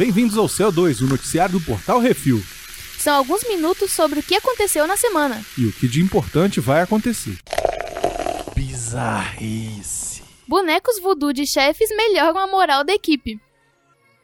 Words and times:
Bem-vindos 0.00 0.38
ao 0.38 0.46
CO2, 0.46 1.02
o 1.02 1.06
noticiário 1.06 1.58
do 1.58 1.60
Portal 1.60 2.00
Refil. 2.00 2.42
São 2.96 3.14
alguns 3.16 3.46
minutos 3.46 3.92
sobre 3.92 4.20
o 4.20 4.22
que 4.22 4.34
aconteceu 4.34 4.86
na 4.86 4.96
semana. 4.96 5.44
E 5.58 5.66
o 5.66 5.72
que 5.74 5.86
de 5.86 6.00
importante 6.00 6.58
vai 6.58 6.80
acontecer. 6.80 7.36
Bizarrice. 8.56 10.22
Bonecos 10.48 10.98
voodoo 11.02 11.34
de 11.34 11.46
chefes 11.46 11.90
melhoram 11.94 12.38
a 12.38 12.46
moral 12.46 12.82
da 12.82 12.94
equipe. 12.94 13.38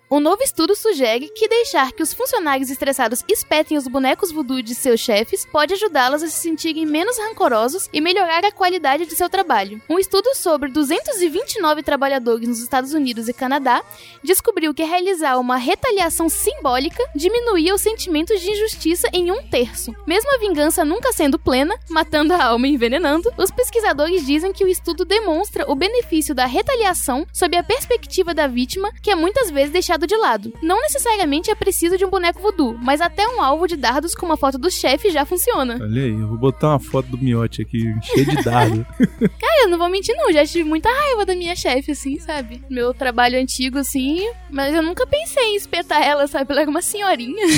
Um 0.08 0.20
novo 0.20 0.40
estudo 0.40 0.76
sugere 0.76 1.28
que 1.30 1.48
deixar 1.48 1.90
que 1.90 2.00
os 2.00 2.14
funcionários 2.14 2.70
estressados 2.70 3.24
espetem 3.28 3.76
os 3.76 3.88
bonecos 3.88 4.30
voodoo 4.30 4.62
de 4.62 4.72
seus 4.72 5.00
chefes 5.00 5.44
pode 5.44 5.74
ajudá-los 5.74 6.22
a 6.22 6.28
se 6.28 6.38
sentirem 6.38 6.86
menos 6.86 7.18
rancorosos 7.18 7.88
e 7.92 8.00
melhorar 8.00 8.44
a 8.44 8.52
qualidade 8.52 9.04
de 9.04 9.16
seu 9.16 9.28
trabalho. 9.28 9.82
Um 9.90 9.98
estudo 9.98 10.32
sobre 10.36 10.70
229 10.70 11.82
trabalhadores 11.82 12.48
nos 12.48 12.60
Estados 12.60 12.92
Unidos 12.92 13.28
e 13.28 13.32
Canadá 13.32 13.82
descobriu 14.22 14.72
que 14.72 14.84
realizar 14.84 15.40
uma 15.40 15.56
retaliação 15.56 16.28
simbólica 16.28 17.02
diminuía 17.12 17.74
os 17.74 17.80
sentimentos 17.80 18.40
de 18.40 18.52
injustiça 18.52 19.08
em 19.12 19.32
um 19.32 19.42
terço. 19.48 19.92
Mesmo 20.06 20.32
a 20.32 20.38
vingança 20.38 20.84
nunca 20.84 21.12
sendo 21.12 21.36
plena, 21.36 21.76
matando 21.90 22.32
a 22.32 22.44
alma 22.44 22.68
e 22.68 22.74
envenenando, 22.74 23.28
os 23.36 23.50
pesquisadores 23.50 24.24
dizem 24.24 24.52
que 24.52 24.64
o 24.64 24.68
estudo 24.68 25.04
demonstra 25.04 25.68
o 25.68 25.74
benefício 25.74 26.32
da 26.32 26.46
retaliação 26.46 27.26
sob 27.32 27.56
a 27.56 27.64
perspectiva 27.64 28.32
da 28.32 28.46
vítima, 28.46 28.92
que 29.02 29.10
é 29.10 29.16
muitas 29.16 29.50
vezes 29.50 29.72
deixada 29.72 29.95
deixado 29.96 30.06
de 30.06 30.16
lado. 30.16 30.52
Não 30.62 30.80
necessariamente 30.82 31.50
é 31.50 31.54
preciso 31.54 31.96
de 31.96 32.04
um 32.04 32.10
boneco 32.10 32.40
voodoo, 32.40 32.78
mas 32.80 33.00
até 33.00 33.26
um 33.26 33.42
alvo 33.42 33.66
de 33.66 33.76
dardos 33.76 34.14
com 34.14 34.26
uma 34.26 34.36
foto 34.36 34.58
do 34.58 34.70
chefe 34.70 35.10
já 35.10 35.24
funciona. 35.24 35.78
Olha 35.80 36.02
aí, 36.02 36.10
eu 36.10 36.28
vou 36.28 36.36
botar 36.36 36.68
uma 36.68 36.78
foto 36.78 37.08
do 37.08 37.18
miote 37.18 37.62
aqui, 37.62 37.94
cheio 38.02 38.26
de 38.26 38.42
dardo. 38.42 38.86
Cara, 39.40 39.62
eu 39.62 39.68
não 39.68 39.78
vou 39.78 39.88
mentir 39.88 40.14
não, 40.16 40.32
já 40.32 40.44
tive 40.46 40.68
muita 40.68 40.88
raiva 40.90 41.24
da 41.24 41.34
minha 41.34 41.56
chefe, 41.56 41.92
assim, 41.92 42.18
sabe? 42.18 42.62
Meu 42.68 42.92
trabalho 42.92 43.38
antigo, 43.38 43.78
assim, 43.78 44.28
mas 44.50 44.74
eu 44.74 44.82
nunca 44.82 45.06
pensei 45.06 45.54
em 45.54 45.56
espetar 45.56 46.02
ela, 46.02 46.26
sabe? 46.26 46.52
Ela 46.52 46.62
era 46.62 46.70
uma 46.70 46.82
senhorinha. 46.82 47.46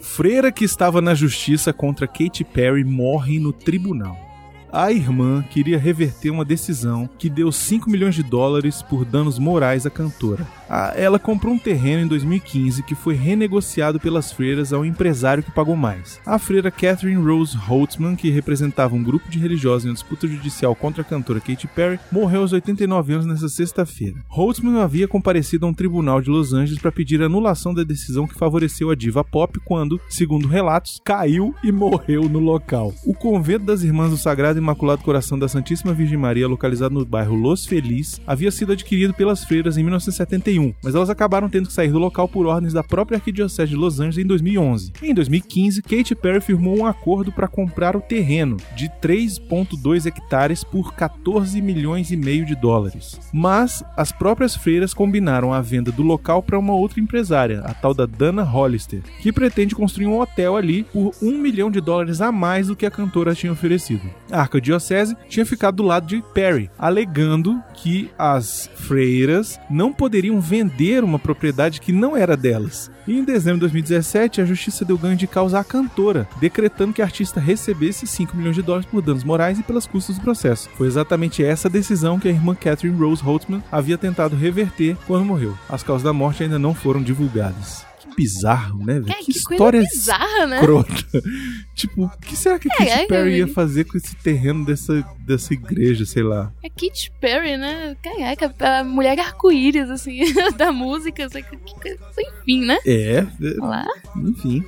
Freira 0.00 0.52
que 0.52 0.64
estava 0.64 1.00
na 1.00 1.14
justiça 1.14 1.72
contra 1.72 2.06
Katy 2.06 2.44
Perry 2.44 2.84
morre 2.84 3.38
no 3.38 3.52
tribunal 3.52 4.31
a 4.72 4.90
irmã 4.90 5.44
queria 5.50 5.78
reverter 5.78 6.30
uma 6.30 6.46
decisão 6.46 7.08
que 7.18 7.28
deu 7.28 7.52
5 7.52 7.90
milhões 7.90 8.14
de 8.14 8.22
dólares 8.22 8.80
por 8.80 9.04
danos 9.04 9.38
morais 9.38 9.84
à 9.84 9.90
cantora. 9.90 10.48
Ela 10.94 11.18
comprou 11.18 11.54
um 11.54 11.58
terreno 11.58 12.02
em 12.02 12.06
2015 12.06 12.82
que 12.82 12.94
foi 12.94 13.14
renegociado 13.14 14.00
pelas 14.00 14.32
freiras 14.32 14.72
ao 14.72 14.84
empresário 14.84 15.42
que 15.42 15.50
pagou 15.50 15.76
mais. 15.76 16.20
A 16.24 16.38
freira 16.38 16.70
Catherine 16.70 17.22
Rose 17.22 17.56
Holtzman, 17.56 18.16
que 18.16 18.30
representava 18.30 18.94
um 18.94 19.02
grupo 19.02 19.28
de 19.28 19.38
religiosos 19.38 19.84
em 19.84 19.88
uma 19.88 19.94
disputa 19.94 20.26
judicial 20.26 20.74
contra 20.74 21.02
a 21.02 21.04
cantora 21.04 21.40
Katy 21.40 21.66
Perry, 21.68 21.98
morreu 22.10 22.40
aos 22.42 22.52
89 22.52 23.12
anos 23.12 23.26
nesta 23.26 23.48
sexta-feira. 23.48 24.16
Holtzman 24.28 24.80
havia 24.80 25.06
comparecido 25.06 25.66
a 25.66 25.68
um 25.68 25.74
tribunal 25.74 26.20
de 26.20 26.30
Los 26.30 26.52
Angeles 26.52 26.80
para 26.80 26.92
pedir 26.92 27.22
anulação 27.22 27.74
da 27.74 27.82
decisão 27.82 28.26
que 28.26 28.38
favoreceu 28.38 28.90
a 28.90 28.94
diva 28.94 29.22
pop 29.22 29.60
quando, 29.64 30.00
segundo 30.08 30.48
relatos, 30.48 31.00
caiu 31.04 31.54
e 31.62 31.70
morreu 31.70 32.28
no 32.28 32.38
local. 32.38 32.94
O 33.04 33.14
convento 33.14 33.66
das 33.66 33.82
Irmãs 33.82 34.10
do 34.10 34.16
Sagrado 34.16 34.58
Imaculado 34.58 35.02
Coração 35.02 35.38
da 35.38 35.48
Santíssima 35.48 35.92
Virgem 35.92 36.18
Maria, 36.18 36.48
localizado 36.48 36.94
no 36.94 37.04
bairro 37.04 37.34
Los 37.34 37.66
Feliz, 37.66 38.20
havia 38.26 38.50
sido 38.50 38.72
adquirido 38.72 39.14
pelas 39.14 39.44
freiras 39.44 39.76
em 39.76 39.82
1971, 39.82 40.61
mas 40.82 40.94
elas 40.94 41.10
acabaram 41.10 41.48
tendo 41.48 41.66
que 41.66 41.72
sair 41.72 41.90
do 41.90 41.98
local 41.98 42.28
por 42.28 42.46
ordens 42.46 42.72
da 42.72 42.82
própria 42.82 43.16
Arquidiocese 43.16 43.70
de 43.70 43.76
Los 43.76 44.00
Angeles 44.00 44.18
em 44.18 44.26
2011. 44.26 44.92
Em 45.02 45.14
2015, 45.14 45.82
Katy 45.82 46.14
Perry 46.14 46.40
firmou 46.40 46.78
um 46.78 46.86
acordo 46.86 47.32
para 47.32 47.48
comprar 47.48 47.96
o 47.96 48.00
terreno 48.00 48.56
de 48.76 48.88
3,2 49.00 50.06
hectares 50.06 50.62
por 50.62 50.94
14 50.94 51.60
milhões 51.60 52.10
e 52.10 52.16
meio 52.16 52.44
de 52.44 52.54
dólares. 52.54 53.18
Mas 53.32 53.82
as 53.96 54.12
próprias 54.12 54.54
freiras 54.54 54.94
combinaram 54.94 55.52
a 55.52 55.60
venda 55.60 55.90
do 55.90 56.02
local 56.02 56.42
para 56.42 56.58
uma 56.58 56.74
outra 56.74 57.00
empresária, 57.00 57.60
a 57.60 57.74
tal 57.74 57.94
da 57.94 58.06
Dana 58.06 58.42
Hollister, 58.42 59.02
que 59.20 59.32
pretende 59.32 59.74
construir 59.74 60.06
um 60.06 60.20
hotel 60.20 60.56
ali 60.56 60.84
por 60.84 61.12
um 61.22 61.38
milhão 61.38 61.70
de 61.70 61.80
dólares 61.80 62.20
a 62.20 62.30
mais 62.30 62.68
do 62.68 62.76
que 62.76 62.86
a 62.86 62.90
cantora 62.90 63.34
tinha 63.34 63.52
oferecido. 63.52 64.02
A 64.30 64.40
Arquidiocese 64.40 65.16
tinha 65.28 65.46
ficado 65.46 65.76
do 65.76 65.82
lado 65.82 66.06
de 66.06 66.22
Perry, 66.34 66.70
alegando 66.78 67.62
que 67.74 68.10
as 68.18 68.70
freiras 68.74 69.58
não 69.70 69.92
poderiam 69.92 70.40
vender 70.52 71.02
uma 71.02 71.18
propriedade 71.18 71.80
que 71.80 71.92
não 71.92 72.14
era 72.14 72.36
delas. 72.36 72.90
E 73.08 73.18
em 73.18 73.24
dezembro 73.24 73.56
de 73.56 73.60
2017, 73.60 74.42
a 74.42 74.44
justiça 74.44 74.84
deu 74.84 74.98
ganho 74.98 75.16
de 75.16 75.26
causa 75.26 75.58
à 75.58 75.64
cantora, 75.64 76.28
decretando 76.38 76.92
que 76.92 77.00
a 77.00 77.06
artista 77.06 77.40
recebesse 77.40 78.06
5 78.06 78.36
milhões 78.36 78.54
de 78.54 78.60
dólares 78.60 78.84
por 78.84 79.00
danos 79.00 79.24
morais 79.24 79.58
e 79.58 79.62
pelas 79.62 79.86
custas 79.86 80.16
do 80.16 80.22
processo. 80.22 80.68
Foi 80.76 80.86
exatamente 80.86 81.42
essa 81.42 81.70
decisão 81.70 82.20
que 82.20 82.28
a 82.28 82.30
irmã 82.30 82.54
Catherine 82.54 82.98
Rose 82.98 83.22
Holtzman 83.22 83.64
havia 83.72 83.96
tentado 83.96 84.36
reverter 84.36 84.94
quando 85.06 85.24
morreu. 85.24 85.56
As 85.70 85.82
causas 85.82 86.02
da 86.02 86.12
morte 86.12 86.42
ainda 86.42 86.58
não 86.58 86.74
foram 86.74 87.02
divulgadas 87.02 87.90
bizarro, 88.16 88.84
né, 88.84 89.00
velho? 89.00 89.10
É, 89.10 89.14
que, 89.14 89.26
que 89.26 89.38
história 89.38 89.80
bizarra, 89.80 90.46
né? 90.46 90.60
tipo, 91.74 92.04
o 92.04 92.10
que 92.20 92.36
será 92.36 92.58
que 92.58 92.68
a 92.72 92.76
Katy 92.76 92.90
é, 92.90 93.06
Perry 93.06 93.38
ia 93.38 93.48
fazer 93.48 93.84
com 93.84 93.96
esse 93.96 94.14
terreno 94.16 94.64
dessa, 94.64 95.02
dessa 95.20 95.52
igreja, 95.52 96.04
sei 96.04 96.22
lá? 96.22 96.52
É 96.62 96.68
Katy 96.68 97.12
Perry, 97.20 97.56
né? 97.56 97.96
Caraca, 98.02 98.54
a 98.80 98.84
mulher 98.84 99.18
arco-íris, 99.18 99.90
assim, 99.90 100.20
da 100.56 100.72
música, 100.72 101.26
enfim, 101.26 102.64
né? 102.64 102.78
É. 102.86 103.26
Lá. 103.58 103.86
Enfim. 104.16 104.64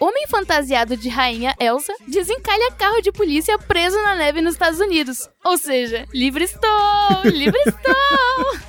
Homem 0.00 0.28
fantasiado 0.28 0.96
de 0.96 1.08
rainha 1.08 1.56
Elsa 1.58 1.92
desencalha 2.06 2.70
carro 2.72 3.00
de 3.00 3.10
polícia 3.10 3.58
preso 3.58 4.00
na 4.02 4.14
neve 4.14 4.40
nos 4.40 4.52
Estados 4.52 4.78
Unidos. 4.78 5.28
Ou 5.44 5.58
seja, 5.58 6.04
livre 6.14 6.44
estou! 6.44 7.22
Livre 7.24 7.58
estou! 7.66 8.67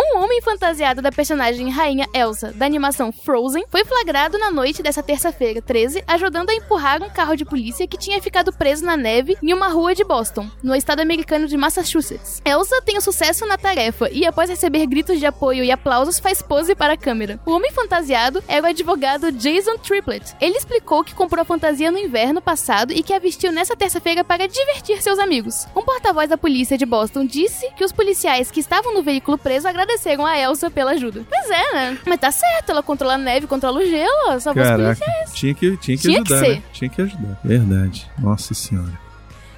Um 0.00 0.22
homem 0.22 0.40
fantasiado 0.40 1.02
da 1.02 1.10
personagem 1.10 1.70
Rainha 1.70 2.06
Elsa, 2.14 2.52
da 2.52 2.64
animação 2.64 3.10
Frozen, 3.10 3.64
foi 3.68 3.84
flagrado 3.84 4.38
na 4.38 4.48
noite 4.48 4.80
dessa 4.80 5.02
terça-feira, 5.02 5.60
13, 5.60 6.04
ajudando 6.06 6.50
a 6.50 6.54
empurrar 6.54 7.02
um 7.02 7.10
carro 7.10 7.34
de 7.34 7.44
polícia 7.44 7.84
que 7.84 7.98
tinha 7.98 8.22
ficado 8.22 8.52
preso 8.52 8.84
na 8.84 8.96
neve 8.96 9.36
em 9.42 9.52
uma 9.52 9.66
rua 9.66 9.96
de 9.96 10.04
Boston, 10.04 10.48
no 10.62 10.72
estado 10.72 11.00
americano 11.00 11.48
de 11.48 11.56
Massachusetts. 11.56 12.40
Elsa 12.44 12.80
tem 12.82 12.96
o 12.96 13.00
sucesso 13.00 13.44
na 13.44 13.58
tarefa 13.58 14.08
e, 14.12 14.24
após 14.24 14.48
receber 14.48 14.86
gritos 14.86 15.18
de 15.18 15.26
apoio 15.26 15.64
e 15.64 15.72
aplausos, 15.72 16.20
faz 16.20 16.40
pose 16.40 16.76
para 16.76 16.92
a 16.92 16.96
câmera. 16.96 17.40
O 17.44 17.50
homem 17.50 17.72
fantasiado 17.72 18.40
era 18.46 18.68
o 18.68 18.70
advogado 18.70 19.32
Jason 19.32 19.78
Triplett. 19.78 20.36
Ele 20.40 20.56
explicou 20.56 21.02
que 21.02 21.12
comprou 21.12 21.42
a 21.42 21.44
fantasia 21.44 21.90
no 21.90 21.98
inverno 21.98 22.40
passado 22.40 22.92
e 22.92 23.02
que 23.02 23.12
a 23.12 23.18
vestiu 23.18 23.50
nessa 23.50 23.74
terça-feira 23.74 24.22
para 24.22 24.46
divertir 24.46 25.02
seus 25.02 25.18
amigos. 25.18 25.66
Um 25.74 25.82
porta-voz 25.82 26.28
da 26.28 26.38
polícia 26.38 26.78
de 26.78 26.86
Boston 26.86 27.26
disse 27.26 27.68
que 27.72 27.84
os 27.84 27.90
policiais 27.90 28.48
que 28.48 28.60
estavam 28.60 28.94
no 28.94 29.02
veículo 29.02 29.36
preso 29.36 29.66
agradeceram 29.66 29.87
agradeceram 29.88 30.26
a 30.26 30.38
Elsa 30.38 30.70
pela 30.70 30.92
ajuda. 30.92 31.24
Pois 31.28 31.50
é, 31.50 31.74
né? 31.74 31.98
Mas 32.06 32.20
tá 32.20 32.30
certo, 32.30 32.70
ela 32.70 32.82
controla 32.82 33.14
a 33.14 33.18
neve, 33.18 33.46
controla 33.46 33.80
o 33.80 33.86
gelo, 33.86 34.40
só 34.40 34.52
Caraca, 34.52 35.04
tinha 35.32 35.54
que, 35.54 35.76
tinha 35.78 35.96
que 35.96 36.02
tinha 36.02 36.20
ajudar, 36.20 36.42
que 36.42 36.48
né? 36.48 36.62
Tinha 36.72 36.90
que 36.90 37.02
ajudar. 37.02 37.40
Verdade. 37.42 38.10
Nossa 38.18 38.54
senhora. 38.54 38.98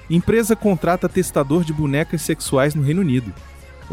Empresa 0.09 0.55
contrata 0.55 1.07
testador 1.07 1.63
de 1.63 1.73
bonecas 1.73 2.21
sexuais 2.21 2.73
no 2.75 2.83
Reino 2.83 3.01
Unido. 3.01 3.33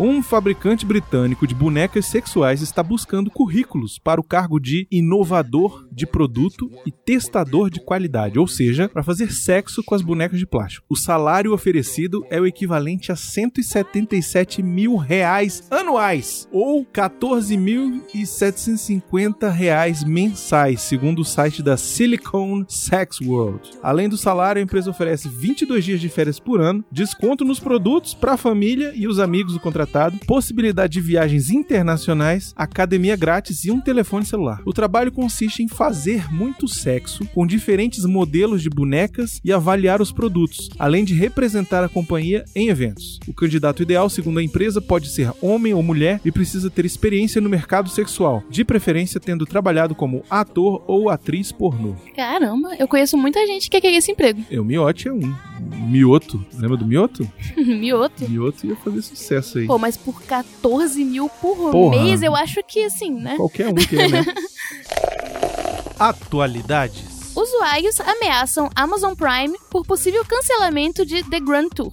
Um 0.00 0.22
fabricante 0.22 0.86
britânico 0.86 1.44
de 1.44 1.56
bonecas 1.56 2.06
sexuais 2.06 2.62
está 2.62 2.84
buscando 2.84 3.32
currículos 3.32 3.98
para 3.98 4.20
o 4.20 4.24
cargo 4.24 4.60
de 4.60 4.86
inovador 4.92 5.88
de 5.90 6.06
produto 6.06 6.70
e 6.86 6.92
testador 6.92 7.68
de 7.68 7.80
qualidade, 7.80 8.38
ou 8.38 8.46
seja, 8.46 8.88
para 8.88 9.02
fazer 9.02 9.32
sexo 9.32 9.82
com 9.82 9.96
as 9.96 10.02
bonecas 10.02 10.38
de 10.38 10.46
plástico. 10.46 10.86
O 10.88 10.94
salário 10.94 11.52
oferecido 11.52 12.24
é 12.30 12.40
o 12.40 12.46
equivalente 12.46 13.10
a 13.10 13.16
177 13.16 14.62
mil 14.62 14.94
reais 14.94 15.66
anuais, 15.68 16.46
ou 16.52 16.86
14.750 16.86 19.50
reais 19.50 20.04
mensais, 20.04 20.82
segundo 20.82 21.22
o 21.22 21.24
site 21.24 21.60
da 21.60 21.76
Silicon 21.76 22.64
Sex 22.68 23.20
World. 23.20 23.72
Além 23.82 24.08
do 24.08 24.16
salário, 24.16 24.60
a 24.60 24.62
empresa 24.62 24.90
oferece 24.90 25.28
22 25.28 25.84
dias 25.84 26.00
de 26.00 26.08
férias 26.08 26.38
por 26.38 26.60
ano, 26.60 26.84
desconto 26.88 27.44
nos 27.44 27.58
produtos 27.58 28.14
para 28.14 28.34
a 28.34 28.36
família 28.36 28.92
e 28.94 29.08
os 29.08 29.18
amigos 29.18 29.54
do 29.54 29.58
contratado 29.58 29.87
contratado, 29.88 30.18
possibilidade 30.26 30.92
de 30.92 31.00
viagens 31.00 31.50
internacionais, 31.50 32.52
academia 32.54 33.16
grátis 33.16 33.64
e 33.64 33.70
um 33.70 33.80
telefone 33.80 34.24
celular. 34.24 34.60
O 34.64 34.72
trabalho 34.72 35.10
consiste 35.10 35.62
em 35.62 35.68
fazer 35.68 36.32
muito 36.32 36.68
sexo 36.68 37.24
com 37.34 37.46
diferentes 37.46 38.04
modelos 38.04 38.62
de 38.62 38.68
bonecas 38.68 39.40
e 39.42 39.52
avaliar 39.52 40.00
os 40.00 40.12
produtos, 40.12 40.68
além 40.78 41.04
de 41.04 41.14
representar 41.14 41.82
a 41.82 41.88
companhia 41.88 42.44
em 42.54 42.68
eventos. 42.68 43.18
O 43.26 43.32
candidato 43.32 43.82
ideal, 43.82 44.08
segundo 44.08 44.38
a 44.38 44.42
empresa, 44.42 44.80
pode 44.80 45.08
ser 45.08 45.32
homem 45.40 45.72
ou 45.72 45.82
mulher 45.82 46.20
e 46.24 46.30
precisa 46.30 46.70
ter 46.70 46.84
experiência 46.84 47.40
no 47.40 47.48
mercado 47.48 47.88
sexual, 47.88 48.42
de 48.50 48.64
preferência 48.64 49.20
tendo 49.20 49.46
trabalhado 49.46 49.94
como 49.94 50.22
ator 50.30 50.84
ou 50.86 51.08
atriz 51.08 51.50
pornô. 51.50 51.94
Caramba, 52.14 52.76
eu 52.78 52.86
conheço 52.86 53.16
muita 53.16 53.46
gente 53.46 53.70
que 53.70 53.80
quer 53.80 53.92
esse 53.92 54.12
emprego. 54.12 54.44
Eu, 54.50 54.64
Miote 54.64 55.08
é 55.08 55.12
um. 55.12 55.47
Mioto. 55.60 56.44
Lembra 56.54 56.76
do 56.76 56.86
Mioto? 56.86 57.30
Mioto? 57.56 58.28
Mioto 58.28 58.66
ia 58.66 58.76
fazer 58.76 59.02
sucesso 59.02 59.58
aí. 59.58 59.66
Pô, 59.66 59.78
mas 59.78 59.96
por 59.96 60.22
14 60.22 61.04
mil 61.04 61.28
por 61.28 61.70
Porra. 61.70 61.96
mês, 62.02 62.22
eu 62.22 62.34
acho 62.34 62.62
que 62.66 62.84
assim, 62.84 63.10
né? 63.12 63.36
Qualquer 63.36 63.68
um 63.68 63.74
quer, 63.74 64.08
né? 64.10 64.24
Atualidades. 65.98 67.18
Usuários 67.36 68.00
ameaçam 68.00 68.68
Amazon 68.74 69.14
Prime 69.14 69.56
por 69.70 69.84
possível 69.86 70.24
cancelamento 70.24 71.04
de 71.06 71.22
The 71.22 71.40
Grand 71.40 71.68
Tour. 71.68 71.92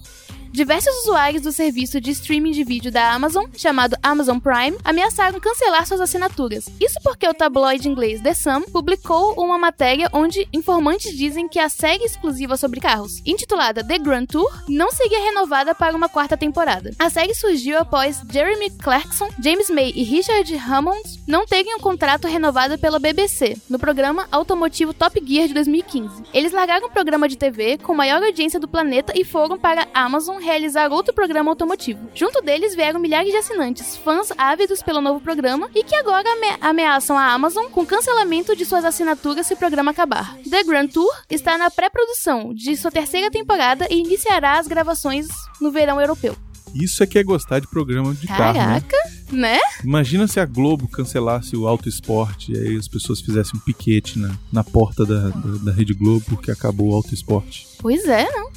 Diversos 0.56 1.02
usuários 1.02 1.42
do 1.42 1.52
serviço 1.52 2.00
de 2.00 2.12
streaming 2.12 2.52
de 2.52 2.64
vídeo 2.64 2.90
da 2.90 3.12
Amazon, 3.12 3.44
chamado 3.58 3.94
Amazon 4.02 4.38
Prime, 4.38 4.78
ameaçaram 4.82 5.38
cancelar 5.38 5.86
suas 5.86 6.00
assinaturas. 6.00 6.70
Isso 6.80 6.98
porque 7.04 7.28
o 7.28 7.34
tabloide 7.34 7.86
inglês 7.86 8.22
The 8.22 8.32
Sun 8.32 8.62
publicou 8.62 9.34
uma 9.34 9.58
matéria 9.58 10.08
onde 10.14 10.48
informantes 10.54 11.14
dizem 11.14 11.46
que 11.46 11.58
a 11.58 11.68
série 11.68 12.04
exclusiva 12.04 12.56
sobre 12.56 12.80
carros, 12.80 13.20
intitulada 13.26 13.84
The 13.84 13.98
Grand 13.98 14.24
Tour, 14.24 14.50
não 14.66 14.90
seria 14.90 15.20
renovada 15.20 15.74
para 15.74 15.94
uma 15.94 16.08
quarta 16.08 16.38
temporada. 16.38 16.90
A 16.98 17.10
série 17.10 17.34
surgiu 17.34 17.78
após 17.78 18.22
Jeremy 18.32 18.70
Clarkson, 18.78 19.28
James 19.38 19.68
May 19.68 19.92
e 19.94 20.04
Richard 20.04 20.50
Hammond 20.56 21.20
não 21.28 21.44
terem 21.44 21.74
um 21.74 21.80
contrato 21.80 22.26
renovado 22.26 22.78
pela 22.78 22.98
BBC, 22.98 23.58
no 23.68 23.78
programa 23.78 24.26
automotivo 24.32 24.94
Top 24.94 25.22
Gear 25.22 25.48
de 25.48 25.52
2015. 25.52 26.22
Eles 26.32 26.52
largaram 26.52 26.86
o 26.86 26.90
programa 26.90 27.28
de 27.28 27.36
TV 27.36 27.76
com 27.76 27.92
maior 27.92 28.22
audiência 28.22 28.58
do 28.58 28.66
planeta 28.66 29.12
e 29.14 29.22
foram 29.22 29.58
para 29.58 29.86
a 29.92 30.04
Amazon 30.06 30.45
realizar 30.46 30.90
outro 30.92 31.12
programa 31.12 31.50
automotivo. 31.50 32.08
Junto 32.14 32.40
deles 32.40 32.74
vieram 32.74 33.00
milhares 33.00 33.32
de 33.32 33.36
assinantes, 33.36 33.96
fãs 33.96 34.32
ávidos 34.38 34.82
pelo 34.82 35.00
novo 35.00 35.20
programa 35.20 35.68
e 35.74 35.82
que 35.82 35.94
agora 35.94 36.28
ame 36.32 36.46
ameaçam 36.60 37.18
a 37.18 37.32
Amazon 37.32 37.66
com 37.66 37.84
cancelamento 37.84 38.54
de 38.54 38.64
suas 38.64 38.84
assinaturas 38.84 39.46
se 39.46 39.54
o 39.54 39.56
programa 39.56 39.90
acabar. 39.90 40.36
The 40.48 40.62
Grand 40.62 40.88
Tour 40.88 41.12
está 41.28 41.58
na 41.58 41.70
pré-produção 41.70 42.54
de 42.54 42.76
sua 42.76 42.90
terceira 42.90 43.30
temporada 43.30 43.86
e 43.90 43.98
iniciará 43.98 44.58
as 44.58 44.68
gravações 44.68 45.26
no 45.60 45.72
verão 45.72 46.00
europeu. 46.00 46.36
Isso 46.74 47.02
é 47.02 47.06
que 47.06 47.18
é 47.18 47.22
gostar 47.22 47.60
de 47.60 47.66
programa 47.66 48.14
de 48.14 48.26
carro, 48.26 48.58
né? 48.58 48.80
Caraca, 48.80 48.96
né? 49.32 49.58
Imagina 49.82 50.26
se 50.26 50.38
a 50.38 50.44
Globo 50.44 50.86
cancelasse 50.88 51.56
o 51.56 51.66
Auto 51.66 51.88
Esporte 51.88 52.52
e 52.52 52.58
aí 52.58 52.76
as 52.76 52.86
pessoas 52.86 53.20
fizessem 53.20 53.52
um 53.56 53.60
piquete 53.60 54.18
na, 54.18 54.36
na 54.52 54.62
porta 54.62 55.04
da, 55.04 55.28
da, 55.30 55.58
da 55.64 55.72
Rede 55.72 55.94
Globo 55.94 56.24
porque 56.28 56.50
acabou 56.50 56.90
o 56.90 56.94
Auto 56.94 57.14
Esporte. 57.14 57.66
Pois 57.78 58.04
é, 58.06 58.30
não. 58.30 58.50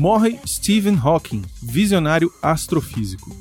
Morre 0.00 0.38
Stephen 0.46 0.96
Hawking, 1.04 1.42
visionário 1.60 2.32
astrofísico. 2.40 3.36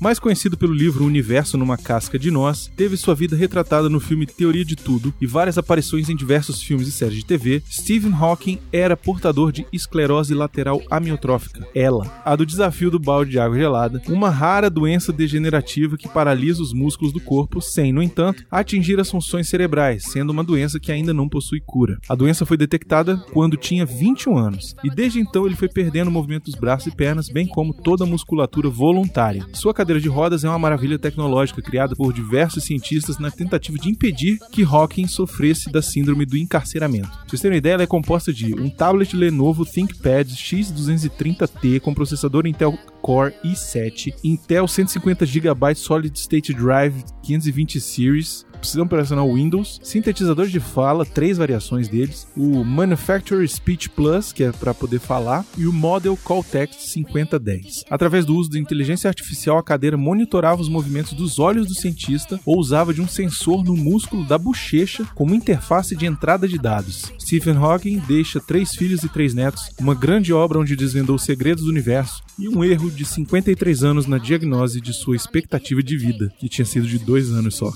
Mais 0.00 0.18
conhecido 0.18 0.56
pelo 0.56 0.72
livro 0.72 1.04
Universo 1.04 1.58
numa 1.58 1.76
Casca 1.76 2.18
de 2.18 2.30
Nós, 2.30 2.72
teve 2.74 2.96
sua 2.96 3.14
vida 3.14 3.36
retratada 3.36 3.86
no 3.90 4.00
filme 4.00 4.24
Teoria 4.24 4.64
de 4.64 4.74
Tudo 4.74 5.12
e 5.20 5.26
várias 5.26 5.58
aparições 5.58 6.08
em 6.08 6.16
diversos 6.16 6.62
filmes 6.62 6.88
e 6.88 6.92
séries 6.92 7.18
de 7.18 7.26
TV. 7.26 7.62
Stephen 7.70 8.14
Hawking 8.14 8.58
era 8.72 8.96
portador 8.96 9.52
de 9.52 9.66
esclerose 9.70 10.32
lateral 10.32 10.80
amiotrófica, 10.90 11.68
ELA, 11.74 12.22
a 12.24 12.34
do 12.34 12.46
desafio 12.46 12.90
do 12.90 12.98
balde 12.98 13.32
de 13.32 13.38
água 13.38 13.58
gelada, 13.58 14.00
uma 14.08 14.30
rara 14.30 14.70
doença 14.70 15.12
degenerativa 15.12 15.98
que 15.98 16.08
paralisa 16.08 16.62
os 16.62 16.72
músculos 16.72 17.12
do 17.12 17.20
corpo 17.20 17.60
sem, 17.60 17.92
no 17.92 18.02
entanto, 18.02 18.42
atingir 18.50 18.98
as 18.98 19.10
funções 19.10 19.50
cerebrais, 19.50 20.04
sendo 20.04 20.30
uma 20.30 20.42
doença 20.42 20.80
que 20.80 20.90
ainda 20.90 21.12
não 21.12 21.28
possui 21.28 21.60
cura. 21.60 21.98
A 22.08 22.14
doença 22.14 22.46
foi 22.46 22.56
detectada 22.56 23.18
quando 23.34 23.54
tinha 23.54 23.84
21 23.84 24.38
anos 24.38 24.74
e 24.82 24.88
desde 24.88 25.20
então 25.20 25.44
ele 25.44 25.56
foi 25.56 25.68
perdendo 25.68 26.08
o 26.08 26.10
movimento 26.10 26.44
dos 26.44 26.54
braços 26.54 26.86
e 26.86 26.96
pernas, 26.96 27.28
bem 27.28 27.46
como 27.46 27.74
toda 27.74 28.04
a 28.04 28.06
musculatura 28.06 28.70
voluntária. 28.70 29.46
Sua 29.52 29.74
cadeira 29.90 30.00
de 30.00 30.08
rodas 30.08 30.44
é 30.44 30.48
uma 30.48 30.58
maravilha 30.58 30.98
tecnológica 30.98 31.60
criada 31.60 31.96
por 31.96 32.12
diversos 32.12 32.62
cientistas 32.62 33.18
na 33.18 33.28
tentativa 33.28 33.76
de 33.76 33.88
impedir 33.88 34.38
que 34.52 34.62
Hawking 34.62 35.08
sofresse 35.08 35.70
da 35.70 35.82
síndrome 35.82 36.24
do 36.24 36.36
encarceramento. 36.36 37.08
Pra 37.08 37.24
vocês 37.26 37.40
terem 37.40 37.56
uma 37.56 37.58
ideia, 37.58 37.74
ela 37.74 37.82
é 37.82 37.86
composta 37.86 38.32
de 38.32 38.54
um 38.54 38.70
tablet 38.70 39.16
Lenovo 39.16 39.66
ThinkPad 39.66 40.28
X230T 40.28 41.80
com 41.80 41.92
processador 41.92 42.46
Intel 42.46 42.78
Core 43.02 43.34
i7, 43.44 44.14
Intel 44.22 44.66
150GB 44.66 45.74
Solid 45.74 46.18
State 46.18 46.52
Drive 46.52 47.04
520 47.22 47.80
Series, 47.80 48.46
sistema 48.66 48.84
operacional 48.84 49.32
Windows, 49.32 49.80
sintetizador 49.82 50.46
de 50.46 50.60
fala, 50.60 51.04
três 51.04 51.38
variações 51.38 51.88
deles, 51.88 52.26
o 52.36 52.64
Manufacturer 52.64 53.48
Speech 53.48 53.88
Plus, 53.90 54.32
que 54.32 54.44
é 54.44 54.52
para 54.52 54.74
poder 54.74 54.98
falar, 54.98 55.44
e 55.56 55.66
o 55.66 55.72
Model 55.72 56.16
Call 56.16 56.44
Text 56.44 56.80
5010. 56.80 57.84
Através 57.90 58.24
do 58.24 58.34
uso 58.34 58.50
de 58.50 58.58
inteligência 58.58 59.08
artificial, 59.08 59.58
a 59.58 59.62
cadeira 59.62 59.96
monitorava 59.96 60.60
os 60.60 60.68
movimentos 60.68 61.12
dos 61.12 61.38
olhos 61.38 61.66
do 61.66 61.74
cientista 61.74 62.38
ou 62.44 62.58
usava 62.58 62.92
de 62.92 63.00
um 63.00 63.08
sensor 63.08 63.64
no 63.64 63.76
músculo 63.76 64.24
da 64.24 64.38
bochecha 64.38 65.06
como 65.14 65.34
interface 65.34 65.96
de 65.96 66.06
entrada 66.06 66.46
de 66.46 66.58
dados. 66.58 67.12
Stephen 67.20 67.56
Hawking 67.56 67.98
deixa 68.06 68.40
três 68.40 68.74
filhos 68.74 69.02
e 69.02 69.08
três 69.08 69.34
netos, 69.34 69.70
uma 69.78 69.94
grande 69.94 70.32
obra 70.32 70.58
onde 70.58 70.76
desvendou 70.76 71.16
os 71.16 71.22
segredos 71.22 71.64
do 71.64 71.70
universo 71.70 72.22
e 72.38 72.48
um 72.48 72.64
erro 72.64 72.89
de 72.96 73.04
53 73.04 73.84
anos 73.84 74.06
na 74.06 74.18
diagnose 74.18 74.80
de 74.80 74.92
sua 74.92 75.16
expectativa 75.16 75.82
de 75.82 75.96
vida, 75.96 76.32
que 76.38 76.48
tinha 76.48 76.64
sido 76.64 76.86
de 76.86 76.98
dois 76.98 77.30
anos 77.30 77.56
só. 77.56 77.72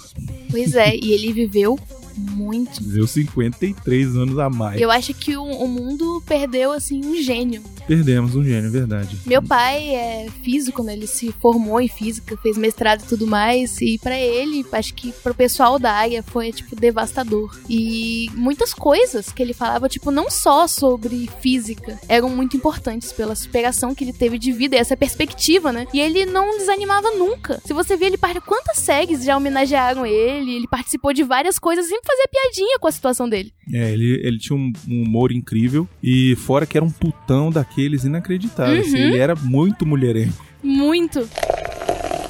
Pois 0.51 0.75
é, 0.75 0.97
e 0.97 1.13
ele 1.13 1.33
viveu 1.33 1.79
muito. 2.17 2.83
Viveu 2.83 3.07
53 3.07 4.17
anos 4.17 4.39
a 4.39 4.51
mais. 4.51 4.81
Eu 4.81 4.91
acho 4.91 5.15
que 5.15 5.37
o, 5.37 5.45
o 5.45 5.69
mundo 5.69 6.23
perdeu, 6.27 6.73
assim, 6.73 7.05
um 7.05 7.17
gênio. 7.17 7.63
Perdemos 7.87 8.35
um 8.35 8.43
gênio, 8.43 8.71
verdade. 8.71 9.19
Meu 9.27 9.43
pai 9.43 9.95
é 9.95 10.29
físico, 10.43 10.83
né? 10.83 10.95
Ele 10.95 11.07
se 11.07 11.33
formou 11.33 11.81
em 11.81 11.89
física, 11.89 12.37
fez 12.37 12.57
mestrado 12.57 13.03
e 13.03 13.07
tudo 13.07 13.27
mais. 13.27 13.81
E 13.81 13.99
pra 13.99 14.19
ele, 14.19 14.65
acho 14.73 14.95
que 14.95 15.13
pro 15.13 15.35
pessoal 15.35 15.79
da 15.79 15.93
área 15.93 16.23
foi, 16.23 16.53
tipo, 16.53 16.75
devastador. 16.75 17.57
E 17.69 18.31
muitas 18.35 18.73
coisas 18.73 19.31
que 19.31 19.43
ele 19.43 19.53
falava, 19.53 19.89
tipo, 19.89 20.11
não 20.11 20.31
só 20.31 20.67
sobre 20.67 21.29
física, 21.41 21.99
eram 22.09 22.29
muito 22.29 22.57
importantes 22.57 23.13
pela 23.13 23.35
superação 23.35 23.95
que 23.95 24.05
ele 24.05 24.13
teve 24.13 24.39
de 24.39 24.53
vida 24.53 24.77
e 24.77 24.79
essa 24.79 24.97
perspectiva, 24.97 25.73
né? 25.73 25.87
E 25.93 26.01
ele 26.01 26.27
não 26.27 26.59
desanimava 26.59 27.11
nunca. 27.13 27.61
Se 27.65 27.73
você 27.73 27.97
vê 27.97 28.07
ele 28.07 28.19
quantas 28.47 28.79
séries 28.79 29.25
já 29.25 29.37
homenagearam 29.37 30.07
ele, 30.07 30.55
ele 30.55 30.69
participou 30.69 31.13
de 31.13 31.23
várias 31.23 31.59
coisas, 31.59 31.91
sempre 32.05 32.17
fazia 32.17 32.29
piadinha 32.31 32.79
com 32.79 32.87
a 32.87 32.93
situação 32.93 33.29
dele. 33.29 33.53
É, 33.73 33.91
ele, 33.91 34.21
ele 34.23 34.39
tinha 34.39 34.57
um, 34.57 34.73
um 34.89 35.03
humor 35.03 35.33
incrível 35.33 35.89
e 36.03 36.37
fora 36.37 36.67
que 36.67 36.77
era 36.77 36.85
um 36.85 36.91
putão 36.91 37.51
daqueles 37.51 38.05
inacreditáveis. 38.05 38.93
Uhum. 38.93 38.99
Ele 38.99 39.19
era 39.19 39.35
muito 39.35 39.87
mulherengo. 39.87 40.35
Muito. 40.63 41.29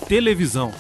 Televisão. 0.08 0.72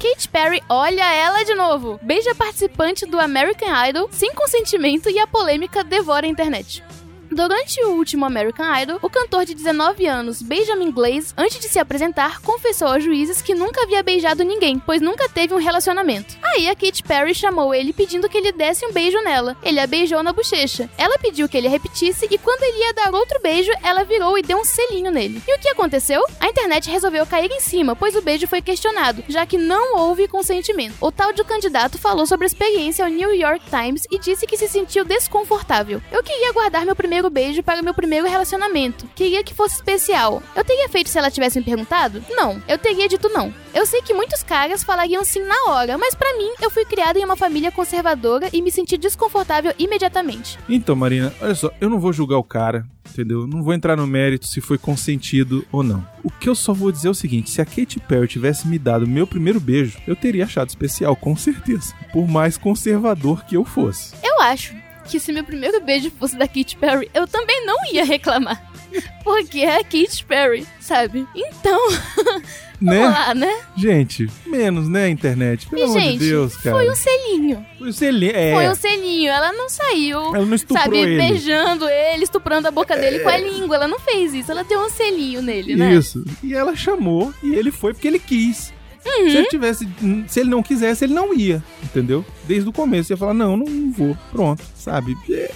Katy 0.00 0.28
Perry 0.28 0.62
olha 0.68 1.12
ela 1.14 1.44
de 1.44 1.54
novo. 1.54 2.00
Beija 2.02 2.34
participante 2.34 3.04
do 3.04 3.20
American 3.20 3.68
Idol 3.86 4.08
sem 4.10 4.34
consentimento 4.34 5.10
e 5.10 5.18
a 5.18 5.26
polêmica 5.26 5.84
devora 5.84 6.26
a 6.26 6.28
internet. 6.28 6.82
Durante 7.30 7.80
o 7.84 7.90
último 7.90 8.26
American 8.26 8.66
Idol, 8.82 8.98
o 9.00 9.08
cantor 9.08 9.44
de 9.44 9.54
19 9.54 10.04
anos, 10.04 10.42
Benjamin 10.42 10.90
Glaze, 10.90 11.32
antes 11.38 11.60
de 11.60 11.68
se 11.68 11.78
apresentar, 11.78 12.40
confessou 12.40 12.88
aos 12.88 13.04
juízes 13.04 13.40
que 13.40 13.54
nunca 13.54 13.82
havia 13.82 14.02
beijado 14.02 14.42
ninguém, 14.42 14.80
pois 14.80 15.00
nunca 15.00 15.28
teve 15.28 15.54
um 15.54 15.58
relacionamento. 15.58 16.36
Aí 16.42 16.68
a 16.68 16.74
Katy 16.74 17.04
Perry 17.04 17.32
chamou 17.32 17.72
ele 17.72 17.92
pedindo 17.92 18.28
que 18.28 18.36
ele 18.36 18.50
desse 18.50 18.84
um 18.84 18.92
beijo 18.92 19.20
nela. 19.22 19.56
Ele 19.62 19.78
a 19.78 19.86
beijou 19.86 20.24
na 20.24 20.32
bochecha. 20.32 20.90
Ela 20.98 21.18
pediu 21.18 21.48
que 21.48 21.56
ele 21.56 21.68
repetisse 21.68 22.26
e 22.28 22.36
quando 22.36 22.64
ele 22.64 22.78
ia 22.78 22.94
dar 22.94 23.14
outro 23.14 23.40
beijo, 23.40 23.70
ela 23.80 24.02
virou 24.02 24.36
e 24.36 24.42
deu 24.42 24.58
um 24.58 24.64
selinho 24.64 25.12
nele. 25.12 25.40
E 25.46 25.56
o 25.56 25.60
que 25.60 25.68
aconteceu? 25.68 26.20
A 26.40 26.48
internet 26.48 26.90
resolveu 26.90 27.24
cair 27.24 27.50
em 27.52 27.60
cima, 27.60 27.94
pois 27.94 28.16
o 28.16 28.22
beijo 28.22 28.48
foi 28.48 28.60
questionado, 28.60 29.22
já 29.28 29.46
que 29.46 29.56
não 29.56 29.98
houve 29.98 30.26
consentimento. 30.26 30.96
O 31.00 31.12
tal 31.12 31.32
de 31.32 31.44
candidato 31.44 31.96
falou 31.96 32.26
sobre 32.26 32.44
a 32.44 32.48
experiência 32.48 33.04
ao 33.04 33.10
New 33.10 33.32
York 33.32 33.64
Times 33.70 34.04
e 34.10 34.18
disse 34.18 34.48
que 34.48 34.56
se 34.56 34.66
sentiu 34.66 35.04
desconfortável. 35.04 36.02
Eu 36.10 36.24
queria 36.24 36.52
guardar 36.52 36.84
meu 36.84 36.96
primeiro 36.96 37.19
beijo 37.28 37.62
para 37.62 37.80
o 37.80 37.84
meu 37.84 37.92
primeiro 37.92 38.26
relacionamento. 38.26 39.06
Queria 39.14 39.42
que 39.44 39.52
fosse 39.52 39.74
especial. 39.74 40.42
Eu 40.54 40.64
teria 40.64 40.88
feito 40.88 41.10
se 41.10 41.18
ela 41.18 41.30
tivesse 41.30 41.58
me 41.58 41.64
perguntado? 41.64 42.24
Não. 42.30 42.62
Eu 42.66 42.78
teria 42.78 43.08
dito 43.08 43.28
não. 43.28 43.52
Eu 43.74 43.84
sei 43.84 44.00
que 44.00 44.14
muitos 44.14 44.42
caras 44.42 44.82
falariam 44.82 45.24
sim 45.24 45.40
na 45.44 45.72
hora, 45.72 45.98
mas 45.98 46.14
para 46.14 46.36
mim, 46.38 46.50
eu 46.62 46.70
fui 46.70 46.84
criada 46.84 47.18
em 47.18 47.24
uma 47.24 47.36
família 47.36 47.70
conservadora 47.70 48.48
e 48.52 48.62
me 48.62 48.70
senti 48.70 48.96
desconfortável 48.96 49.72
imediatamente. 49.78 50.58
Então, 50.68 50.96
Marina, 50.96 51.34
olha 51.40 51.54
só, 51.54 51.70
eu 51.80 51.90
não 51.90 52.00
vou 52.00 52.12
julgar 52.12 52.38
o 52.38 52.44
cara, 52.44 52.86
entendeu? 53.08 53.46
Não 53.46 53.62
vou 53.62 53.74
entrar 53.74 53.96
no 53.96 54.06
mérito 54.06 54.46
se 54.46 54.60
foi 54.60 54.78
consentido 54.78 55.66
ou 55.70 55.82
não. 55.82 56.06
O 56.22 56.30
que 56.30 56.48
eu 56.48 56.54
só 56.54 56.72
vou 56.72 56.92
dizer 56.92 57.08
é 57.08 57.10
o 57.10 57.14
seguinte: 57.14 57.50
se 57.50 57.60
a 57.60 57.64
Katy 57.64 58.00
Perry 58.00 58.28
tivesse 58.28 58.66
me 58.66 58.78
dado 58.78 59.06
meu 59.06 59.26
primeiro 59.26 59.60
beijo, 59.60 59.98
eu 60.06 60.16
teria 60.16 60.44
achado 60.44 60.68
especial, 60.68 61.16
com 61.16 61.36
certeza. 61.36 61.94
Por 62.12 62.26
mais 62.26 62.56
conservador 62.56 63.44
que 63.44 63.56
eu 63.56 63.64
fosse. 63.64 64.14
Eu 64.22 64.40
acho 64.40 64.74
que 65.10 65.20
se 65.20 65.32
meu 65.32 65.44
primeiro 65.44 65.80
beijo 65.80 66.10
fosse 66.18 66.36
da 66.36 66.46
Katy 66.46 66.76
Perry, 66.76 67.10
eu 67.12 67.26
também 67.26 67.66
não 67.66 67.76
ia 67.92 68.04
reclamar. 68.04 68.62
Porque 69.22 69.60
é 69.60 69.76
a 69.80 69.84
Katy 69.84 70.24
Perry, 70.26 70.66
sabe? 70.80 71.26
Então. 71.34 71.78
Né? 72.80 72.98
Vamos 72.98 73.14
lá, 73.14 73.34
né? 73.34 73.58
Gente, 73.76 74.26
menos, 74.46 74.88
né, 74.88 75.10
internet? 75.10 75.66
Pelo 75.68 75.82
E, 75.82 75.84
amor 75.84 76.00
gente, 76.00 76.18
de 76.18 76.30
Deus, 76.30 76.56
cara. 76.56 76.76
foi 76.76 76.88
um 76.90 76.94
selinho. 76.94 77.66
Foi 77.78 77.88
um 77.90 77.92
selinho. 77.92 78.32
É. 78.34 78.54
Foi 78.54 78.68
um 78.70 78.74
selinho. 78.74 79.30
Ela 79.30 79.52
não 79.52 79.68
saiu, 79.68 80.18
Ela 80.34 80.46
não 80.46 80.54
estuprou 80.54 80.82
sabe, 80.82 80.96
ele. 80.96 81.20
É. 81.22 81.28
beijando 81.28 81.86
ele, 81.86 82.24
estuprando 82.24 82.68
a 82.68 82.70
boca 82.70 82.96
dele 82.96 83.18
com 83.18 83.28
a 83.28 83.36
língua. 83.36 83.76
Ela 83.76 83.86
não 83.86 84.00
fez 84.00 84.32
isso. 84.32 84.50
Ela 84.50 84.64
deu 84.64 84.80
um 84.80 84.88
selinho 84.88 85.42
nele, 85.42 85.76
né? 85.76 85.92
Isso. 85.92 86.24
E 86.42 86.54
ela 86.54 86.74
chamou 86.74 87.34
e 87.42 87.54
ele 87.54 87.70
foi 87.70 87.92
porque 87.92 88.08
ele 88.08 88.18
quis. 88.18 88.72
Uhum. 89.04 89.30
Se 89.30 89.36
ele 89.36 89.46
tivesse, 89.48 89.88
se 90.28 90.40
ele 90.40 90.50
não 90.50 90.62
quisesse, 90.62 91.04
ele 91.04 91.14
não 91.14 91.34
ia, 91.34 91.62
entendeu? 91.82 92.24
Desde 92.46 92.68
o 92.68 92.72
começo 92.72 93.12
ia 93.12 93.16
falar 93.16 93.34
não, 93.34 93.56
não 93.56 93.90
vou, 93.90 94.16
pronto, 94.30 94.62
sabe? 94.74 95.16
É, 95.30 95.50